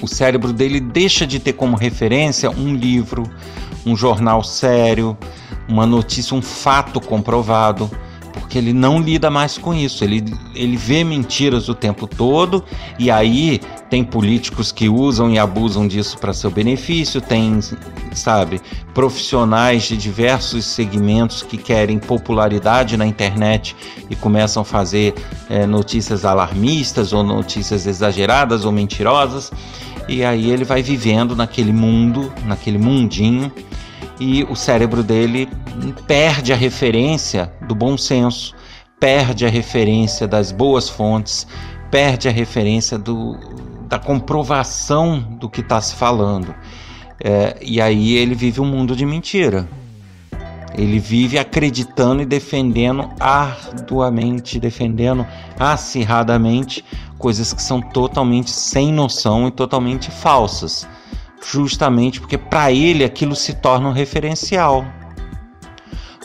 O 0.00 0.06
cérebro 0.06 0.52
dele 0.52 0.80
deixa 0.80 1.26
de 1.26 1.38
ter 1.38 1.52
como 1.52 1.76
referência 1.76 2.50
um 2.50 2.74
livro, 2.74 3.24
um 3.84 3.96
jornal 3.96 4.42
sério, 4.42 5.16
uma 5.70 5.86
notícia, 5.86 6.36
um 6.36 6.42
fato 6.42 7.00
comprovado, 7.00 7.88
porque 8.32 8.58
ele 8.58 8.72
não 8.72 9.00
lida 9.00 9.30
mais 9.30 9.56
com 9.56 9.72
isso. 9.72 10.02
Ele, 10.02 10.24
ele 10.54 10.76
vê 10.76 11.04
mentiras 11.04 11.68
o 11.68 11.74
tempo 11.74 12.06
todo 12.06 12.64
e 12.98 13.10
aí 13.10 13.60
tem 13.88 14.04
políticos 14.04 14.72
que 14.72 14.88
usam 14.88 15.30
e 15.30 15.38
abusam 15.38 15.86
disso 15.86 16.18
para 16.18 16.32
seu 16.32 16.50
benefício, 16.50 17.20
tem, 17.20 17.60
sabe, 18.12 18.60
profissionais 18.92 19.84
de 19.84 19.96
diversos 19.96 20.64
segmentos 20.64 21.42
que 21.42 21.56
querem 21.56 21.98
popularidade 21.98 22.96
na 22.96 23.06
internet 23.06 23.76
e 24.08 24.16
começam 24.16 24.62
a 24.62 24.64
fazer 24.64 25.14
é, 25.48 25.66
notícias 25.66 26.24
alarmistas 26.24 27.12
ou 27.12 27.22
notícias 27.22 27.86
exageradas 27.86 28.64
ou 28.64 28.72
mentirosas. 28.72 29.52
E 30.08 30.24
aí 30.24 30.50
ele 30.50 30.64
vai 30.64 30.82
vivendo 30.82 31.36
naquele 31.36 31.72
mundo, 31.72 32.32
naquele 32.44 32.78
mundinho 32.78 33.52
e 34.20 34.44
o 34.44 34.54
cérebro 34.54 35.02
dele 35.02 35.48
perde 36.06 36.52
a 36.52 36.56
referência 36.56 37.50
do 37.66 37.74
bom 37.74 37.96
senso, 37.96 38.54
perde 39.00 39.46
a 39.46 39.48
referência 39.48 40.28
das 40.28 40.52
boas 40.52 40.90
fontes, 40.90 41.46
perde 41.90 42.28
a 42.28 42.30
referência 42.30 42.98
do, 42.98 43.38
da 43.88 43.98
comprovação 43.98 45.18
do 45.18 45.48
que 45.48 45.62
está 45.62 45.80
se 45.80 45.94
falando. 45.94 46.54
É, 47.22 47.56
e 47.62 47.80
aí 47.80 48.12
ele 48.12 48.34
vive 48.34 48.60
um 48.60 48.66
mundo 48.66 48.94
de 48.94 49.06
mentira. 49.06 49.66
Ele 50.76 50.98
vive 50.98 51.38
acreditando 51.38 52.22
e 52.22 52.26
defendendo 52.26 53.10
arduamente, 53.18 54.60
defendendo 54.60 55.26
acirradamente 55.58 56.84
coisas 57.18 57.52
que 57.52 57.62
são 57.62 57.80
totalmente 57.80 58.50
sem 58.50 58.92
noção 58.92 59.48
e 59.48 59.50
totalmente 59.50 60.10
falsas 60.10 60.86
justamente 61.42 62.20
porque 62.20 62.38
para 62.38 62.72
ele 62.72 63.04
aquilo 63.04 63.34
se 63.34 63.54
torna 63.54 63.88
um 63.88 63.92
referencial. 63.92 64.84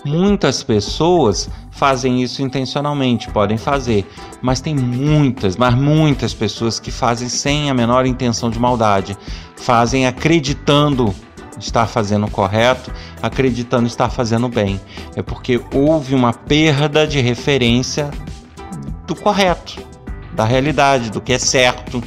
Muitas 0.04 0.62
pessoas 0.62 1.50
fazem 1.72 2.22
isso 2.22 2.42
intencionalmente, 2.42 3.30
podem 3.32 3.58
fazer, 3.58 4.08
mas 4.42 4.62
tem 4.62 4.76
muitas, 4.76 5.58
mas 5.58 5.74
muitas 5.76 6.34
pessoas 6.34 6.80
que 6.80 6.92
fazem 6.92 7.28
sem 7.28 7.70
a 7.70 7.74
menor 7.74 8.06
intenção 8.06 8.50
de 8.50 8.60
maldade, 8.60 9.18
fazem 9.58 10.06
acreditando 10.06 11.14
estar 11.60 11.88
fazendo 11.88 12.28
o 12.28 12.32
correto, 12.32 12.92
acreditando 13.22 13.88
estar 13.88 14.10
fazendo 14.10 14.48
bem. 14.48 14.80
É 15.16 15.22
porque 15.22 15.62
houve 15.74 16.16
uma 16.16 16.34
perda 16.34 17.08
de 17.08 17.20
referência 17.20 18.10
do 19.08 19.16
correto, 19.16 19.82
da 20.34 20.46
realidade, 20.46 21.10
do 21.10 21.22
que 21.22 21.34
é 21.34 21.40
certo. 21.40 22.02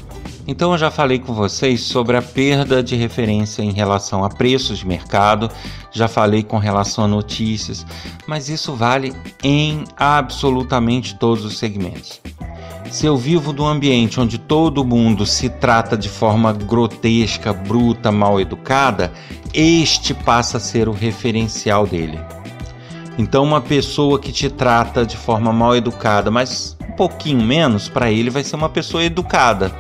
Então 0.51 0.73
eu 0.73 0.79
já 0.79 0.91
falei 0.91 1.19
com 1.19 1.35
vocês 1.35 1.83
sobre 1.83 2.17
a 2.17 2.23
perda 2.23 2.83
de 2.83 2.97
referência 2.97 3.63
em 3.63 3.71
relação 3.71 4.25
a 4.25 4.31
preços 4.31 4.79
de 4.79 4.87
mercado, 4.87 5.51
já 5.93 6.09
falei 6.09 6.43
com 6.43 6.57
relação 6.57 7.05
a 7.05 7.09
notícias, 7.09 7.85
mas 8.27 8.49
isso 8.49 8.73
vale 8.73 9.15
em 9.45 9.85
absolutamente 9.95 11.17
todos 11.17 11.45
os 11.45 11.59
segmentos. 11.59 12.19
Se 12.91 13.05
eu 13.05 13.15
vivo 13.15 13.53
num 13.53 13.67
ambiente 13.67 14.19
onde 14.19 14.39
todo 14.39 14.83
mundo 14.83 15.27
se 15.27 15.51
trata 15.51 15.99
de 15.99 16.09
forma 16.09 16.51
grotesca, 16.55 17.53
bruta, 17.53 18.11
mal 18.11 18.41
educada, 18.41 19.13
este 19.53 20.15
passa 20.15 20.57
a 20.57 20.61
ser 20.61 20.89
o 20.89 20.93
referencial 20.93 21.87
dele. 21.87 22.19
Então, 23.19 23.45
uma 23.45 23.61
pessoa 23.61 24.19
que 24.19 24.33
te 24.33 24.49
trata 24.49 25.05
de 25.05 25.19
forma 25.19 25.53
mal 25.53 25.77
educada, 25.77 26.31
mas 26.31 26.75
um 26.89 26.93
pouquinho 26.93 27.43
menos, 27.43 27.87
para 27.89 28.11
ele 28.11 28.31
vai 28.31 28.43
ser 28.43 28.57
uma 28.57 28.71
pessoa 28.71 29.05
educada. 29.05 29.71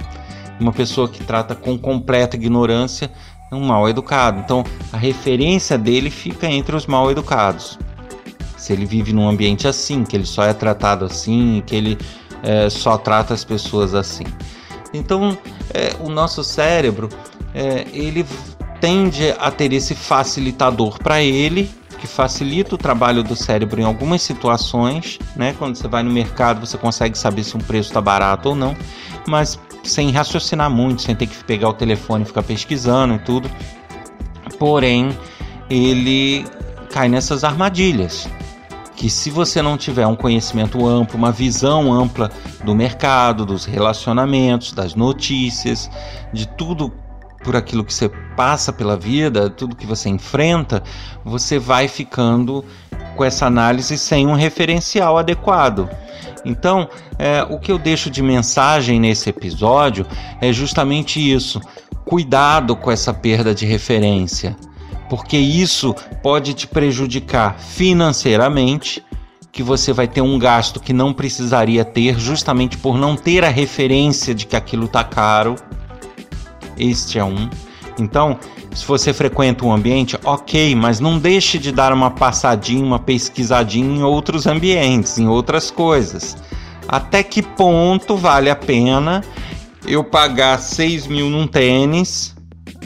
Uma 0.60 0.72
pessoa 0.72 1.08
que 1.08 1.22
trata 1.22 1.54
com 1.54 1.78
completa 1.78 2.36
ignorância 2.36 3.10
é 3.50 3.54
um 3.54 3.60
mal 3.60 3.88
educado. 3.88 4.40
Então, 4.40 4.64
a 4.92 4.96
referência 4.96 5.78
dele 5.78 6.10
fica 6.10 6.46
entre 6.46 6.74
os 6.74 6.86
mal 6.86 7.10
educados. 7.10 7.78
Se 8.56 8.72
ele 8.72 8.84
vive 8.84 9.12
num 9.12 9.28
ambiente 9.28 9.66
assim, 9.66 10.04
que 10.04 10.16
ele 10.16 10.26
só 10.26 10.44
é 10.44 10.52
tratado 10.52 11.04
assim, 11.04 11.62
que 11.66 11.74
ele 11.74 11.98
é, 12.42 12.68
só 12.68 12.98
trata 12.98 13.32
as 13.32 13.44
pessoas 13.44 13.94
assim. 13.94 14.24
Então, 14.92 15.36
é, 15.72 15.94
o 16.00 16.08
nosso 16.08 16.42
cérebro 16.42 17.08
é, 17.54 17.86
ele 17.92 18.26
tende 18.80 19.30
a 19.38 19.50
ter 19.50 19.72
esse 19.72 19.94
facilitador 19.94 20.98
para 20.98 21.22
ele 21.22 21.70
que 21.98 22.06
facilita 22.06 22.76
o 22.76 22.78
trabalho 22.78 23.24
do 23.24 23.34
cérebro 23.34 23.80
em 23.80 23.84
algumas 23.84 24.22
situações, 24.22 25.18
né? 25.34 25.54
Quando 25.58 25.74
você 25.74 25.88
vai 25.88 26.02
no 26.02 26.10
mercado, 26.10 26.64
você 26.64 26.78
consegue 26.78 27.18
saber 27.18 27.42
se 27.42 27.56
um 27.56 27.60
preço 27.60 27.90
está 27.90 28.00
barato 28.00 28.50
ou 28.50 28.54
não, 28.54 28.76
mas 29.26 29.58
sem 29.82 30.10
raciocinar 30.10 30.70
muito, 30.70 31.02
sem 31.02 31.14
ter 31.14 31.26
que 31.26 31.42
pegar 31.44 31.68
o 31.68 31.72
telefone 31.72 32.24
e 32.24 32.26
ficar 32.26 32.42
pesquisando 32.42 33.14
e 33.14 33.18
tudo. 33.18 33.50
Porém, 34.58 35.16
ele 35.70 36.44
cai 36.90 37.08
nessas 37.08 37.44
armadilhas. 37.44 38.28
Que 38.96 39.08
se 39.08 39.30
você 39.30 39.62
não 39.62 39.76
tiver 39.76 40.06
um 40.08 40.16
conhecimento 40.16 40.84
amplo, 40.84 41.16
uma 41.16 41.30
visão 41.30 41.92
ampla 41.92 42.32
do 42.64 42.74
mercado, 42.74 43.46
dos 43.46 43.64
relacionamentos, 43.64 44.72
das 44.72 44.96
notícias, 44.96 45.88
de 46.32 46.48
tudo 46.48 46.92
por 47.44 47.54
aquilo 47.54 47.84
que 47.84 47.94
você 47.94 48.08
passa 48.36 48.72
pela 48.72 48.96
vida, 48.96 49.48
tudo 49.48 49.76
que 49.76 49.86
você 49.86 50.08
enfrenta, 50.08 50.82
você 51.24 51.60
vai 51.60 51.86
ficando 51.86 52.64
com 53.18 53.24
essa 53.24 53.46
análise 53.46 53.98
sem 53.98 54.28
um 54.28 54.34
referencial 54.34 55.18
adequado. 55.18 55.90
Então, 56.44 56.88
é, 57.18 57.42
o 57.50 57.58
que 57.58 57.72
eu 57.72 57.78
deixo 57.78 58.08
de 58.08 58.22
mensagem 58.22 59.00
nesse 59.00 59.28
episódio 59.28 60.06
é 60.40 60.52
justamente 60.52 61.18
isso: 61.20 61.60
cuidado 62.04 62.76
com 62.76 62.92
essa 62.92 63.12
perda 63.12 63.52
de 63.52 63.66
referência, 63.66 64.56
porque 65.10 65.36
isso 65.36 65.92
pode 66.22 66.54
te 66.54 66.68
prejudicar 66.68 67.58
financeiramente. 67.58 69.04
Que 69.50 69.62
você 69.62 69.92
vai 69.92 70.06
ter 70.06 70.20
um 70.20 70.38
gasto 70.38 70.78
que 70.78 70.92
não 70.92 71.12
precisaria 71.12 71.84
ter, 71.84 72.16
justamente 72.16 72.76
por 72.76 72.96
não 72.96 73.16
ter 73.16 73.44
a 73.44 73.48
referência 73.48 74.32
de 74.32 74.46
que 74.46 74.54
aquilo 74.54 74.84
está 74.84 75.02
caro 75.02 75.56
este 76.78 77.18
é 77.18 77.24
um. 77.24 77.50
Então, 77.98 78.38
se 78.78 78.86
você 78.86 79.12
frequenta 79.12 79.64
um 79.64 79.72
ambiente, 79.72 80.16
ok, 80.24 80.72
mas 80.76 81.00
não 81.00 81.18
deixe 81.18 81.58
de 81.58 81.72
dar 81.72 81.92
uma 81.92 82.12
passadinha, 82.12 82.84
uma 82.84 83.00
pesquisadinha 83.00 83.98
em 83.98 84.02
outros 84.04 84.46
ambientes, 84.46 85.18
em 85.18 85.26
outras 85.26 85.68
coisas. 85.68 86.36
Até 86.86 87.24
que 87.24 87.42
ponto 87.42 88.16
vale 88.16 88.48
a 88.48 88.54
pena 88.54 89.24
eu 89.84 90.04
pagar 90.04 90.58
6 90.60 91.08
mil 91.08 91.28
num 91.28 91.46
tênis, 91.46 92.36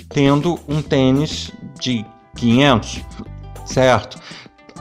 tendo 0.09 0.59
um 0.67 0.81
tênis 0.81 1.53
de 1.79 2.07
500, 2.37 3.03
certo? 3.67 4.19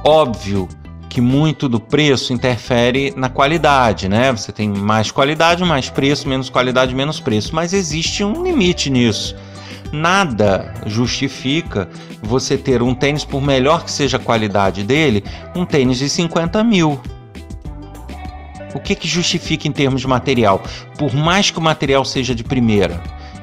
Óbvio 0.06 0.70
que 1.10 1.20
muito 1.20 1.68
do 1.68 1.78
preço 1.78 2.32
interfere 2.32 3.14
na 3.18 3.28
qualidade, 3.28 4.08
né? 4.08 4.32
Você 4.32 4.54
tem 4.54 4.70
mais 4.70 5.12
qualidade, 5.12 5.62
mais 5.66 5.90
preço, 5.90 6.30
menos 6.30 6.50
qualidade, 6.50 6.96
menos 6.96 7.20
preço, 7.20 7.54
mas 7.54 7.74
existe 7.74 8.24
um 8.24 8.42
limite 8.42 8.90
nisso. 8.90 9.36
Nada 9.92 10.74
justifica 10.86 11.90
você 12.22 12.58
ter 12.58 12.82
um 12.82 12.96
tênis, 12.96 13.26
por 13.26 13.42
melhor 13.42 13.84
que 13.84 13.92
seja 13.92 14.18
a 14.18 14.20
qualidade 14.20 14.84
dele, 14.84 15.24
um 15.54 15.66
tênis 15.66 15.98
de 15.98 16.10
50 16.10 16.64
mil. 16.64 17.00
O 18.74 18.80
que, 18.80 18.96
que 18.96 19.08
justifica 19.08 19.68
em 19.68 19.72
termos 19.72 20.02
de 20.02 20.08
material? 20.08 20.64
Por 20.98 21.14
mais 21.14 21.52
que 21.52 21.60
o 21.60 21.62
material 21.62 22.06
seja 22.06 22.34
de 22.34 22.44
primeira 22.44 23.02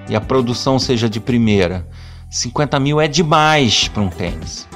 e 0.09 0.17
a 0.17 0.21
produção 0.21 0.79
seja 0.79 1.09
de 1.09 1.21
primeira, 1.21 1.87
50 2.31 2.81
mil 2.81 2.99
é 2.99 3.07
demais 3.07 3.89
para 3.89 4.03
um 4.03 4.09
tênis. 4.09 4.67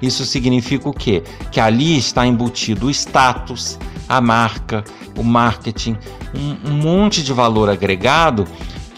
Isso 0.00 0.26
significa 0.26 0.88
o 0.88 0.92
quê? 0.92 1.22
Que 1.52 1.60
ali 1.60 1.96
está 1.96 2.26
embutido 2.26 2.86
o 2.86 2.90
status, 2.90 3.78
a 4.08 4.20
marca, 4.20 4.82
o 5.16 5.22
marketing, 5.22 5.96
um, 6.34 6.70
um 6.70 6.72
monte 6.72 7.22
de 7.22 7.32
valor 7.32 7.70
agregado 7.70 8.44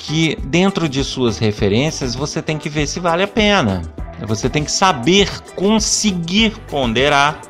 que 0.06 0.36
dentro 0.44 0.86
de 0.86 1.02
suas 1.02 1.38
referências 1.38 2.14
você 2.14 2.42
tem 2.42 2.58
que 2.58 2.68
ver 2.68 2.86
se 2.86 3.00
vale 3.00 3.22
a 3.22 3.28
pena. 3.28 3.82
Você 4.26 4.50
tem 4.50 4.62
que 4.62 4.70
saber 4.70 5.30
conseguir 5.54 6.50
ponderar 6.68 7.40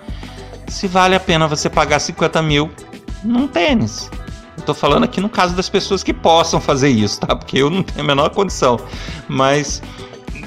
se 0.69 0.87
vale 0.87 1.15
a 1.15 1.21
pena 1.21 1.49
você 1.49 1.69
pagar 1.69 1.99
50 1.99 2.41
mil 2.43 2.71
num 3.25 3.49
tênis. 3.49 4.09
Estou 4.57 4.75
falando 4.75 5.03
aqui 5.03 5.21
no 5.21 5.29
caso 5.29 5.55
das 5.55 5.69
pessoas 5.69 6.03
que 6.03 6.15
possam 6.15 6.61
fazer 6.61 6.91
isso, 6.91 7.21
tá? 7.21 7.35
Porque 7.35 7.59
eu 7.59 7.69
não 7.69 7.83
tenho 7.83 8.01
a 8.01 8.07
menor 8.07 8.31
condição. 8.31 8.79
Mas 9.29 9.83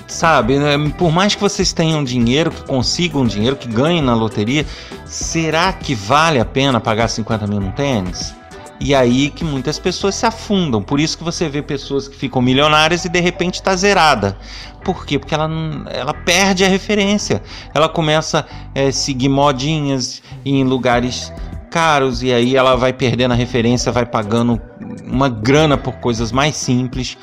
sabe? 0.08 0.58
Né? 0.58 0.78
Por 0.98 1.12
mais 1.12 1.36
que 1.36 1.42
vocês 1.42 1.74
tenham 1.74 2.04
dinheiro, 2.04 2.52
que 2.52 2.64
consigam 2.64 3.28
dinheiro, 3.28 3.58
que 3.58 3.68
ganhem 3.68 4.02
na 4.02 4.16
loteria, 4.16 4.66
será 5.06 5.74
que 5.74 5.94
vale 5.94 6.40
a 6.40 6.46
pena 6.46 6.80
pagar 6.80 7.10
50 7.10 7.46
mil 7.48 7.60
num 7.60 7.72
tênis? 7.72 8.37
E 8.80 8.94
aí 8.94 9.30
que 9.30 9.44
muitas 9.44 9.80
pessoas 9.80 10.16
se 10.16 10.26
afundam. 10.26 10.82
Por 10.82 11.00
isso 11.00 11.18
que 11.18 11.24
você 11.24 11.50
vê 11.50 11.62
pessoas 11.62 12.08
que 12.08 12.16
ficam 12.16 12.42
milionárias 12.42 13.06
e 13.06 13.10
de 13.10 13.20
repente 13.20 13.56
está 13.56 13.76
zerada. 13.76 14.38
Por 14.84 15.06
quê? 15.06 15.18
Porque 15.18 15.34
ela, 15.34 15.50
ela 15.90 16.14
perde 16.14 16.64
a 16.64 16.68
referência. 16.68 17.42
Ela 17.74 17.90
começa 17.90 18.46
a 18.76 18.80
é, 18.80 18.92
seguir 18.92 19.30
modinhas 19.30 20.22
em 20.46 20.64
lugares 20.64 21.32
caros 21.70 22.24
e 22.24 22.32
aí 22.32 22.56
ela 22.56 22.76
vai 22.76 22.94
perdendo 22.94 23.34
a 23.34 23.36
referência, 23.36 23.92
vai 23.92 24.06
pagando 24.06 24.62
uma 25.06 25.30
grana 25.30 25.78
por 25.78 25.96
coisas 25.96 26.32
mais 26.32 26.56
simples. 26.56 27.18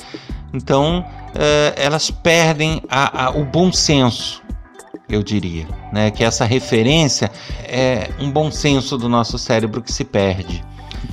Então 0.53 1.01
uh, 1.01 1.73
elas 1.77 2.11
perdem 2.11 2.83
a, 2.89 3.27
a, 3.27 3.31
o 3.31 3.45
bom 3.45 3.73
senso, 3.73 4.43
eu 5.09 5.23
diria, 5.23 5.67
né? 5.93 6.11
Que 6.11 6.25
essa 6.25 6.45
referência 6.45 7.31
é 7.65 8.11
um 8.21 8.31
bom 8.31 8.51
senso 8.51 8.97
do 8.97 9.09
nosso 9.09 9.39
cérebro 9.39 9.83
que 9.83 9.93
se 9.93 10.05
perde. 10.05 10.65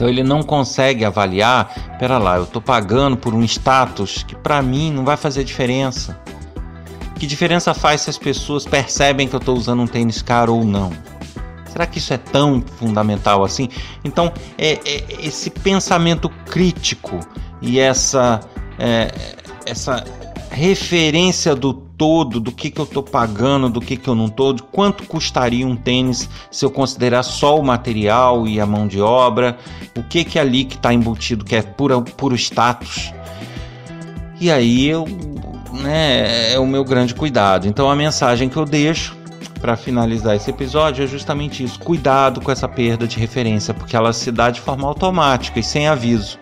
Então 0.02 0.10
ele 0.10 0.24
não 0.24 0.42
consegue 0.42 1.06
avaliar, 1.06 1.96
pera 2.00 2.18
lá, 2.18 2.38
eu 2.38 2.46
estou 2.46 2.60
pagando 2.60 3.16
por 3.16 3.36
um 3.36 3.44
status 3.44 4.24
que 4.24 4.36
para 4.36 4.60
mim 4.60 4.92
não 4.92 5.06
vai 5.06 5.16
fazer 5.16 5.44
diferença. 5.44 6.20
Que 7.20 7.28
diferença 7.28 7.72
faz 7.76 8.02
se 8.02 8.10
as 8.10 8.18
pessoas 8.18 8.66
percebem 8.66 9.28
que 9.28 9.36
eu 9.36 9.40
estou 9.40 9.56
usando 9.56 9.84
um 9.84 9.86
tênis 9.86 10.20
caro 10.24 10.56
ou 10.56 10.64
não? 10.66 10.92
Será 11.68 11.86
que 11.86 12.00
isso 12.00 12.12
é 12.12 12.18
tão 12.18 12.64
fundamental 12.80 13.44
assim? 13.44 13.70
Então, 14.04 14.34
é, 14.58 14.80
é 14.84 15.04
esse 15.24 15.52
pensamento 15.52 16.30
crítico 16.50 17.20
e 17.62 17.78
essa 17.78 18.40
é, 18.80 19.12
essa 19.68 20.04
referência 20.50 21.54
do 21.56 21.76
todo, 22.02 22.40
do 22.40 22.52
que, 22.52 22.72
que 22.72 22.82
eu 22.82 22.86
estou 22.86 23.04
pagando, 23.04 23.70
do 23.70 23.80
que, 23.80 23.96
que 23.96 24.08
eu 24.08 24.16
não 24.16 24.26
estou, 24.26 24.54
de 24.54 24.64
quanto 24.64 25.04
custaria 25.04 25.68
um 25.68 25.76
tênis 25.76 26.28
se 26.50 26.66
eu 26.66 26.72
considerar 26.72 27.22
só 27.22 27.60
o 27.60 27.64
material 27.64 28.48
e 28.48 28.60
a 28.60 28.66
mão 28.66 28.88
de 28.88 29.00
obra, 29.00 29.56
o 29.96 30.02
que 30.02 30.24
que 30.24 30.40
é 30.40 30.42
ali 30.42 30.66
que 30.66 30.74
está 30.74 30.92
embutido, 30.92 31.46
que 31.46 31.56
é 31.56 31.62
puro, 31.62 32.02
puro 32.02 32.34
status. 32.34 33.14
E 34.40 34.50
aí 34.50 34.88
eu, 34.88 35.06
né, 35.74 36.52
é 36.52 36.58
o 36.58 36.66
meu 36.66 36.84
grande 36.84 37.14
cuidado. 37.14 37.68
Então 37.68 37.88
a 37.88 37.96
mensagem 37.96 38.50
que 38.50 38.58
eu 38.58 38.66
deixo 38.66 39.16
para 39.62 39.78
finalizar 39.78 40.36
esse 40.36 40.50
episódio 40.50 41.04
é 41.04 41.08
justamente 41.08 41.64
isso: 41.64 41.80
cuidado 41.82 42.42
com 42.42 42.52
essa 42.52 42.68
perda 42.68 43.08
de 43.08 43.20
referência, 43.20 43.76
porque 43.76 43.96
ela 43.96 44.12
se 44.12 44.32
dá 44.32 44.50
de 44.50 44.60
forma 44.60 44.88
automática 44.88 45.60
e 45.60 45.64
sem 45.64 45.88
aviso. 45.88 46.40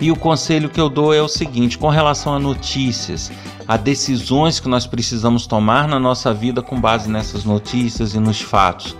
E 0.00 0.10
o 0.10 0.16
conselho 0.16 0.70
que 0.70 0.80
eu 0.80 0.88
dou 0.88 1.12
é 1.12 1.20
o 1.20 1.28
seguinte: 1.28 1.76
com 1.76 1.88
relação 1.88 2.34
a 2.34 2.38
notícias, 2.38 3.30
a 3.68 3.76
decisões 3.76 4.58
que 4.58 4.68
nós 4.68 4.86
precisamos 4.86 5.46
tomar 5.46 5.86
na 5.86 6.00
nossa 6.00 6.32
vida 6.32 6.62
com 6.62 6.80
base 6.80 7.10
nessas 7.10 7.44
notícias 7.44 8.14
e 8.14 8.18
nos 8.18 8.40
fatos. 8.40 8.96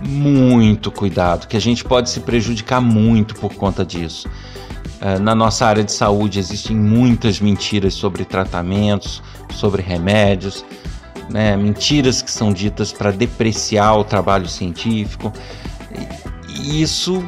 Muito 0.00 0.90
cuidado, 0.90 1.46
que 1.46 1.56
a 1.56 1.60
gente 1.60 1.84
pode 1.84 2.08
se 2.08 2.20
prejudicar 2.20 2.80
muito 2.80 3.34
por 3.34 3.54
conta 3.54 3.84
disso. 3.84 4.28
Uh, 5.02 5.20
na 5.20 5.34
nossa 5.34 5.66
área 5.66 5.82
de 5.82 5.92
saúde 5.92 6.38
existem 6.38 6.76
muitas 6.76 7.40
mentiras 7.40 7.94
sobre 7.94 8.24
tratamentos, 8.24 9.22
sobre 9.54 9.82
remédios, 9.82 10.64
né? 11.28 11.56
mentiras 11.56 12.22
que 12.22 12.30
são 12.30 12.52
ditas 12.52 12.92
para 12.92 13.10
depreciar 13.10 13.98
o 13.98 14.04
trabalho 14.04 14.48
científico. 14.48 15.32
E 16.48 16.82
isso, 16.82 17.22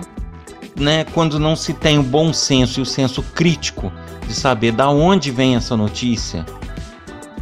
né, 0.77 1.05
quando 1.05 1.39
não 1.39 1.55
se 1.55 1.75
tem 1.75 1.99
o 1.99 2.03
bom 2.03 2.33
senso 2.33 2.81
e 2.81 2.83
o 2.83 2.87
senso 2.87 3.23
crítico 3.23 3.93
de 4.27 4.35
saber 4.35 4.73
da 4.73 4.89
onde 4.89 5.31
vem 5.31 5.57
essa 5.57 5.77
notícia, 5.77 6.45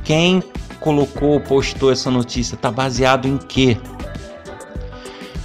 quem 0.04 0.42
colocou, 0.80 1.40
postou 1.40 1.92
essa 1.92 2.10
notícia, 2.10 2.54
está 2.54 2.70
baseado 2.70 3.28
em 3.28 3.36
quê? 3.36 3.76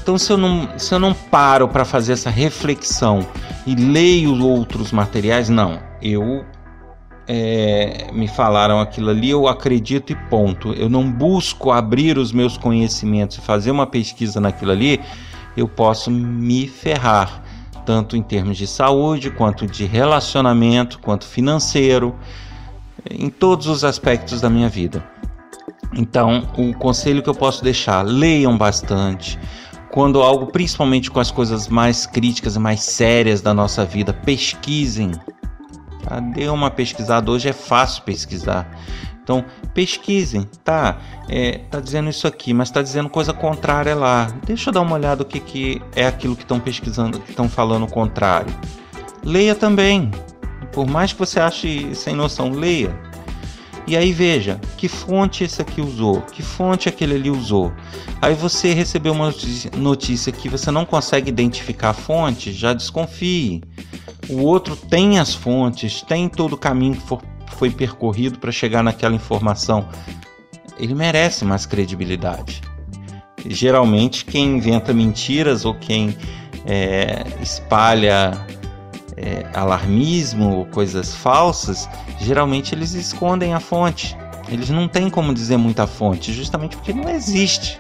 Então, 0.02 0.17
se 0.17 0.32
eu 0.32 0.38
não, 0.38 0.69
se 0.78 0.93
eu 0.93 1.00
não 1.00 1.13
paro 1.13 1.67
para 1.67 1.84
fazer 1.84 2.13
essa 2.13 2.30
reflexão 2.30 3.28
e 3.65 3.76
leio 3.76 4.39
outros 4.45 4.91
materiais, 4.91 5.50
não. 5.50 5.80
Eu 6.02 6.45
é, 7.28 8.08
me 8.13 8.28
falaram 8.28 8.80
aquilo 8.80 9.10
ali, 9.10 9.32
eu 9.32 9.48
acredito 9.48 10.12
e 10.12 10.15
ponto. 10.30 10.74
Eu 10.74 10.89
não 10.89 11.12
busco 11.12 11.71
abrir 11.71 12.17
os 12.17 12.32
meus 12.32 12.58
conhecimentos 12.58 13.38
e 13.38 13.41
fazer 13.41 13.71
uma 13.71 13.88
pesquisa 13.88 14.39
naquilo 14.39 14.71
ali, 14.71 15.02
eu 15.58 15.67
posso 15.67 16.12
me 16.12 16.67
ferrar, 16.67 17.41
tanto 17.86 18.17
em 18.17 18.24
termos 18.24 18.58
de 18.58 18.65
saúde, 18.65 19.30
quanto 19.30 19.67
de 19.67 19.86
relacionamento, 19.86 21.00
quanto 21.00 21.26
financeiro, 21.26 22.15
em 23.10 23.30
todos 23.30 23.67
os 23.67 23.84
aspectos 23.84 24.41
da 24.41 24.50
minha 24.50 24.67
vida. 24.67 25.04
Então, 25.93 26.48
o 26.58 26.74
conselho 26.74 27.21
que 27.21 27.30
eu 27.30 27.36
posso 27.36 27.63
deixar: 27.63 28.02
leiam 28.02 28.58
bastante 28.58 29.39
quando 29.95 30.21
algo, 30.21 30.48
principalmente 30.48 31.10
com 31.10 31.21
as 31.21 31.32
coisas 31.32 31.69
mais 31.69 32.06
críticas 32.06 32.58
e 32.58 32.60
mais 32.60 32.82
sérias 32.82 33.39
da 33.39 33.54
nossa 33.54 33.86
vida, 33.86 34.12
pesquisem. 34.12 35.12
Tá? 36.04 36.19
Dê 36.19 36.50
uma 36.50 36.69
pesquisada, 36.69 37.32
hoje 37.32 37.48
é 37.48 37.54
fácil 37.54 38.04
pesquisar. 38.04 38.69
Então, 39.26 39.44
pesquisem, 39.74 40.48
tá? 40.64 41.00
É, 41.28 41.58
tá 41.72 41.80
dizendo 41.80 42.12
isso 42.12 42.28
aqui, 42.28 42.54
mas 42.54 42.70
tá 42.70 42.84
dizendo 42.84 43.10
coisa 43.10 43.34
contrária 43.34 43.96
lá. 43.96 44.28
Deixa 44.46 44.70
eu 44.70 44.74
dar 44.74 44.82
uma 44.82 44.94
olhada 44.94 45.24
o 45.24 45.26
que, 45.26 45.40
que 45.40 45.82
é 45.96 46.06
aquilo 46.06 46.36
que 46.36 46.44
estão 46.44 46.60
pesquisando, 46.60 47.20
que 47.20 47.32
estão 47.32 47.50
falando 47.50 47.86
o 47.86 47.92
contrário. 47.92 48.54
Leia 49.24 49.56
também. 49.56 50.12
Por 50.72 50.86
mais 50.86 51.12
que 51.12 51.18
você 51.18 51.40
ache 51.40 51.96
sem 51.96 52.16
noção, 52.16 52.52
leia. 52.52 52.96
E 53.88 53.98
aí 53.98 54.14
veja, 54.14 54.62
que 54.78 54.88
fonte 54.88 55.44
esse 55.44 55.60
aqui 55.60 55.82
usou, 55.82 56.22
que 56.22 56.44
fonte 56.44 56.88
aquele 56.88 57.16
ali 57.16 57.32
usou. 57.32 57.74
Aí 58.22 58.36
você 58.36 58.74
recebeu 58.74 59.14
uma 59.14 59.34
notícia 59.76 60.32
que 60.32 60.48
você 60.48 60.70
não 60.70 60.86
consegue 60.86 61.30
identificar 61.30 61.90
a 61.90 61.94
fonte, 61.94 62.54
já 62.54 62.74
desconfie. 62.74 63.64
O 64.30 64.42
outro 64.42 64.76
tem 64.76 65.20
as 65.20 65.34
fontes, 65.34 66.04
tem 66.04 66.30
todo 66.30 66.54
o 66.54 66.58
caminho 66.58 66.96
que 66.96 67.08
for, 67.08 67.22
foi 67.54 67.70
percorrido 67.70 68.40
para 68.40 68.52
chegar 68.52 68.84
naquela 68.84 69.16
informação. 69.16 69.88
Ele 70.78 70.94
merece 70.94 71.46
mais 71.46 71.66
credibilidade. 71.66 72.62
Geralmente, 73.48 74.26
quem 74.26 74.58
inventa 74.58 74.94
mentiras 74.94 75.66
ou 75.66 75.76
quem 75.76 76.18
é, 76.66 77.26
espalha 77.42 78.32
é, 79.16 79.46
alarmismo 79.54 80.58
ou 80.58 80.66
coisas 80.66 81.16
falsas, 81.16 81.88
geralmente 82.20 82.74
eles 82.74 82.94
escondem 82.94 83.54
a 83.54 83.60
fonte. 83.60 84.18
Eles 84.50 84.70
não 84.70 84.88
têm 84.88 85.10
como 85.10 85.34
dizer 85.34 85.58
muita 85.58 85.88
fonte, 85.88 86.34
justamente 86.34 86.76
porque 86.76 86.94
não 86.94 87.10
existe. 87.10 87.80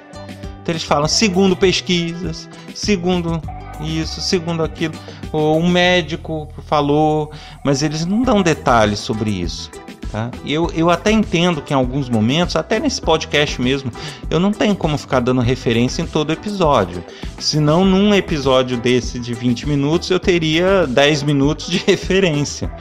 Então 0.61 0.73
eles 0.73 0.83
falam 0.83 1.07
segundo 1.07 1.55
pesquisas, 1.55 2.49
segundo 2.73 3.41
isso, 3.81 4.21
segundo 4.21 4.63
aquilo, 4.63 4.93
um 5.33 5.67
médico 5.67 6.47
falou, 6.67 7.31
mas 7.63 7.81
eles 7.81 8.05
não 8.05 8.21
dão 8.21 8.41
detalhes 8.41 8.99
sobre 8.99 9.29
isso. 9.29 9.69
Tá? 10.11 10.31
Eu, 10.45 10.71
eu 10.73 10.89
até 10.89 11.11
entendo 11.11 11.61
que 11.61 11.73
em 11.73 11.75
alguns 11.75 12.07
momentos, 12.07 12.55
até 12.55 12.79
nesse 12.79 13.01
podcast 13.01 13.61
mesmo, 13.61 13.91
eu 14.29 14.39
não 14.39 14.51
tenho 14.51 14.75
como 14.75 14.97
ficar 14.97 15.19
dando 15.19 15.41
referência 15.41 16.01
em 16.01 16.05
todo 16.05 16.31
episódio. 16.31 17.03
Senão, 17.37 17.83
num 17.83 18.13
episódio 18.13 18.77
desse 18.77 19.19
de 19.19 19.33
20 19.33 19.67
minutos, 19.67 20.09
eu 20.09 20.19
teria 20.19 20.87
10 20.87 21.23
minutos 21.23 21.67
de 21.67 21.79
referência. 21.85 22.71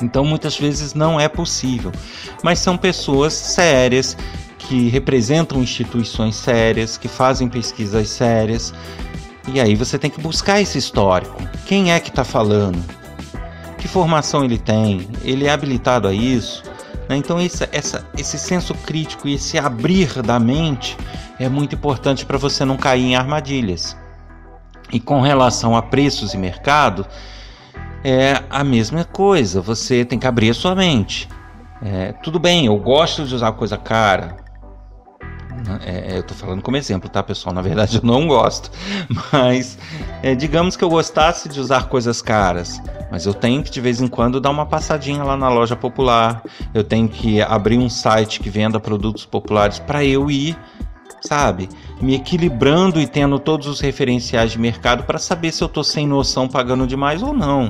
Então, 0.00 0.24
muitas 0.24 0.56
vezes 0.56 0.94
não 0.94 1.18
é 1.18 1.28
possível. 1.28 1.90
Mas 2.44 2.58
são 2.58 2.76
pessoas 2.76 3.32
sérias 3.32 4.16
que 4.58 4.88
representam 4.88 5.62
instituições 5.62 6.36
sérias, 6.36 6.96
que 6.96 7.08
fazem 7.08 7.48
pesquisas 7.48 8.08
sérias. 8.08 8.74
E 9.48 9.60
aí 9.60 9.74
você 9.74 9.98
tem 9.98 10.10
que 10.10 10.20
buscar 10.20 10.60
esse 10.60 10.78
histórico. 10.78 11.36
Quem 11.66 11.92
é 11.92 12.00
que 12.00 12.10
está 12.10 12.24
falando? 12.24 12.82
que 13.86 13.92
formação 13.92 14.44
ele 14.44 14.58
tem, 14.58 15.08
ele 15.22 15.46
é 15.46 15.50
habilitado 15.50 16.08
a 16.08 16.12
isso. 16.12 16.62
Né? 17.08 17.16
Então, 17.16 17.40
esse, 17.40 17.68
essa, 17.70 18.04
esse 18.18 18.36
senso 18.36 18.74
crítico 18.74 19.28
e 19.28 19.34
esse 19.34 19.56
abrir 19.56 20.22
da 20.22 20.40
mente 20.40 20.96
é 21.38 21.48
muito 21.48 21.76
importante 21.76 22.26
para 22.26 22.36
você 22.36 22.64
não 22.64 22.76
cair 22.76 23.04
em 23.04 23.16
armadilhas. 23.16 23.96
E 24.92 24.98
com 24.98 25.20
relação 25.20 25.76
a 25.76 25.82
preços 25.82 26.34
e 26.34 26.36
mercado, 26.36 27.06
é 28.02 28.42
a 28.50 28.64
mesma 28.64 29.04
coisa, 29.04 29.60
você 29.60 30.04
tem 30.04 30.18
que 30.18 30.26
abrir 30.26 30.50
a 30.50 30.54
sua 30.54 30.74
mente. 30.74 31.28
É, 31.80 32.12
tudo 32.12 32.40
bem, 32.40 32.66
eu 32.66 32.76
gosto 32.76 33.24
de 33.24 33.34
usar 33.34 33.52
coisa 33.52 33.76
cara, 33.76 34.36
é, 35.84 36.14
é, 36.14 36.18
eu 36.18 36.22
tô 36.22 36.34
falando 36.34 36.62
como 36.62 36.76
exemplo, 36.76 37.08
tá, 37.08 37.22
pessoal? 37.22 37.54
Na 37.54 37.62
verdade, 37.62 37.96
eu 37.96 38.02
não 38.04 38.26
gosto. 38.26 38.70
Mas 39.32 39.78
é, 40.22 40.34
digamos 40.34 40.76
que 40.76 40.84
eu 40.84 40.88
gostasse 40.88 41.48
de 41.48 41.60
usar 41.60 41.88
coisas 41.88 42.20
caras. 42.22 42.80
Mas 43.10 43.26
eu 43.26 43.34
tenho 43.34 43.62
que 43.62 43.70
de 43.70 43.80
vez 43.80 44.00
em 44.00 44.08
quando 44.08 44.40
dar 44.40 44.50
uma 44.50 44.66
passadinha 44.66 45.22
lá 45.22 45.36
na 45.36 45.48
loja 45.48 45.76
popular. 45.76 46.42
Eu 46.74 46.84
tenho 46.84 47.08
que 47.08 47.40
abrir 47.40 47.78
um 47.78 47.88
site 47.88 48.40
que 48.40 48.50
venda 48.50 48.78
produtos 48.78 49.24
populares 49.24 49.78
para 49.78 50.04
eu 50.04 50.30
ir, 50.30 50.56
sabe, 51.20 51.68
me 52.00 52.14
equilibrando 52.14 53.00
e 53.00 53.06
tendo 53.06 53.38
todos 53.38 53.66
os 53.66 53.80
referenciais 53.80 54.52
de 54.52 54.58
mercado 54.58 55.04
para 55.04 55.18
saber 55.18 55.52
se 55.52 55.62
eu 55.62 55.68
tô 55.68 55.82
sem 55.82 56.06
noção 56.06 56.48
pagando 56.48 56.86
demais 56.86 57.22
ou 57.22 57.32
não. 57.32 57.68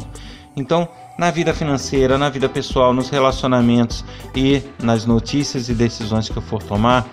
Então, 0.56 0.88
na 1.18 1.30
vida 1.30 1.54
financeira, 1.54 2.18
na 2.18 2.28
vida 2.28 2.48
pessoal, 2.48 2.92
nos 2.92 3.08
relacionamentos 3.08 4.04
e 4.34 4.62
nas 4.82 5.06
notícias 5.06 5.68
e 5.68 5.74
decisões 5.74 6.28
que 6.28 6.36
eu 6.36 6.42
for 6.42 6.62
tomar, 6.62 7.06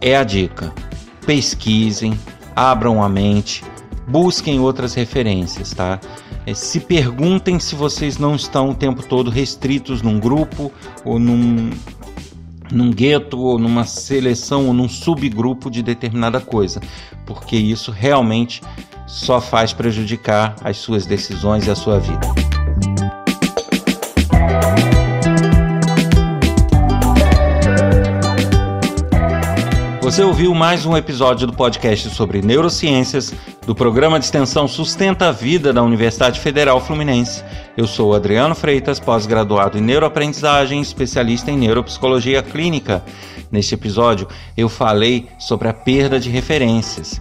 é 0.00 0.16
a 0.16 0.24
dica. 0.24 0.72
Pesquisem, 1.26 2.18
abram 2.54 3.02
a 3.02 3.08
mente, 3.08 3.62
busquem 4.06 4.58
outras 4.58 4.94
referências, 4.94 5.72
tá? 5.72 6.00
É, 6.46 6.54
se 6.54 6.80
perguntem 6.80 7.60
se 7.60 7.74
vocês 7.74 8.16
não 8.16 8.34
estão 8.34 8.70
o 8.70 8.74
tempo 8.74 9.02
todo 9.02 9.30
restritos 9.30 10.00
num 10.00 10.18
grupo 10.18 10.72
ou 11.04 11.18
num, 11.18 11.70
num 12.72 12.90
gueto 12.90 13.38
ou 13.38 13.58
numa 13.58 13.84
seleção 13.84 14.66
ou 14.66 14.72
num 14.72 14.88
subgrupo 14.88 15.70
de 15.70 15.82
determinada 15.82 16.40
coisa, 16.40 16.80
porque 17.26 17.56
isso 17.56 17.90
realmente 17.90 18.62
só 19.06 19.40
faz 19.40 19.72
prejudicar 19.72 20.56
as 20.62 20.78
suas 20.78 21.04
decisões 21.04 21.66
e 21.66 21.70
a 21.70 21.74
sua 21.74 21.98
vida. 21.98 22.47
Você 30.08 30.24
ouviu 30.24 30.54
mais 30.54 30.86
um 30.86 30.96
episódio 30.96 31.46
do 31.46 31.52
podcast 31.52 32.08
sobre 32.08 32.40
neurociências 32.40 33.34
do 33.66 33.74
programa 33.74 34.18
de 34.18 34.24
extensão 34.24 34.66
Sustenta 34.66 35.28
a 35.28 35.32
Vida 35.32 35.70
da 35.70 35.82
Universidade 35.82 36.40
Federal 36.40 36.80
Fluminense. 36.80 37.44
Eu 37.76 37.86
sou 37.86 38.14
Adriano 38.14 38.54
Freitas, 38.54 38.98
pós-graduado 38.98 39.76
em 39.76 39.82
neuroaprendizagem, 39.82 40.80
especialista 40.80 41.50
em 41.50 41.58
neuropsicologia 41.58 42.42
clínica. 42.42 43.04
Neste 43.52 43.74
episódio, 43.74 44.26
eu 44.56 44.70
falei 44.70 45.28
sobre 45.38 45.68
a 45.68 45.74
perda 45.74 46.18
de 46.18 46.30
referências. 46.30 47.20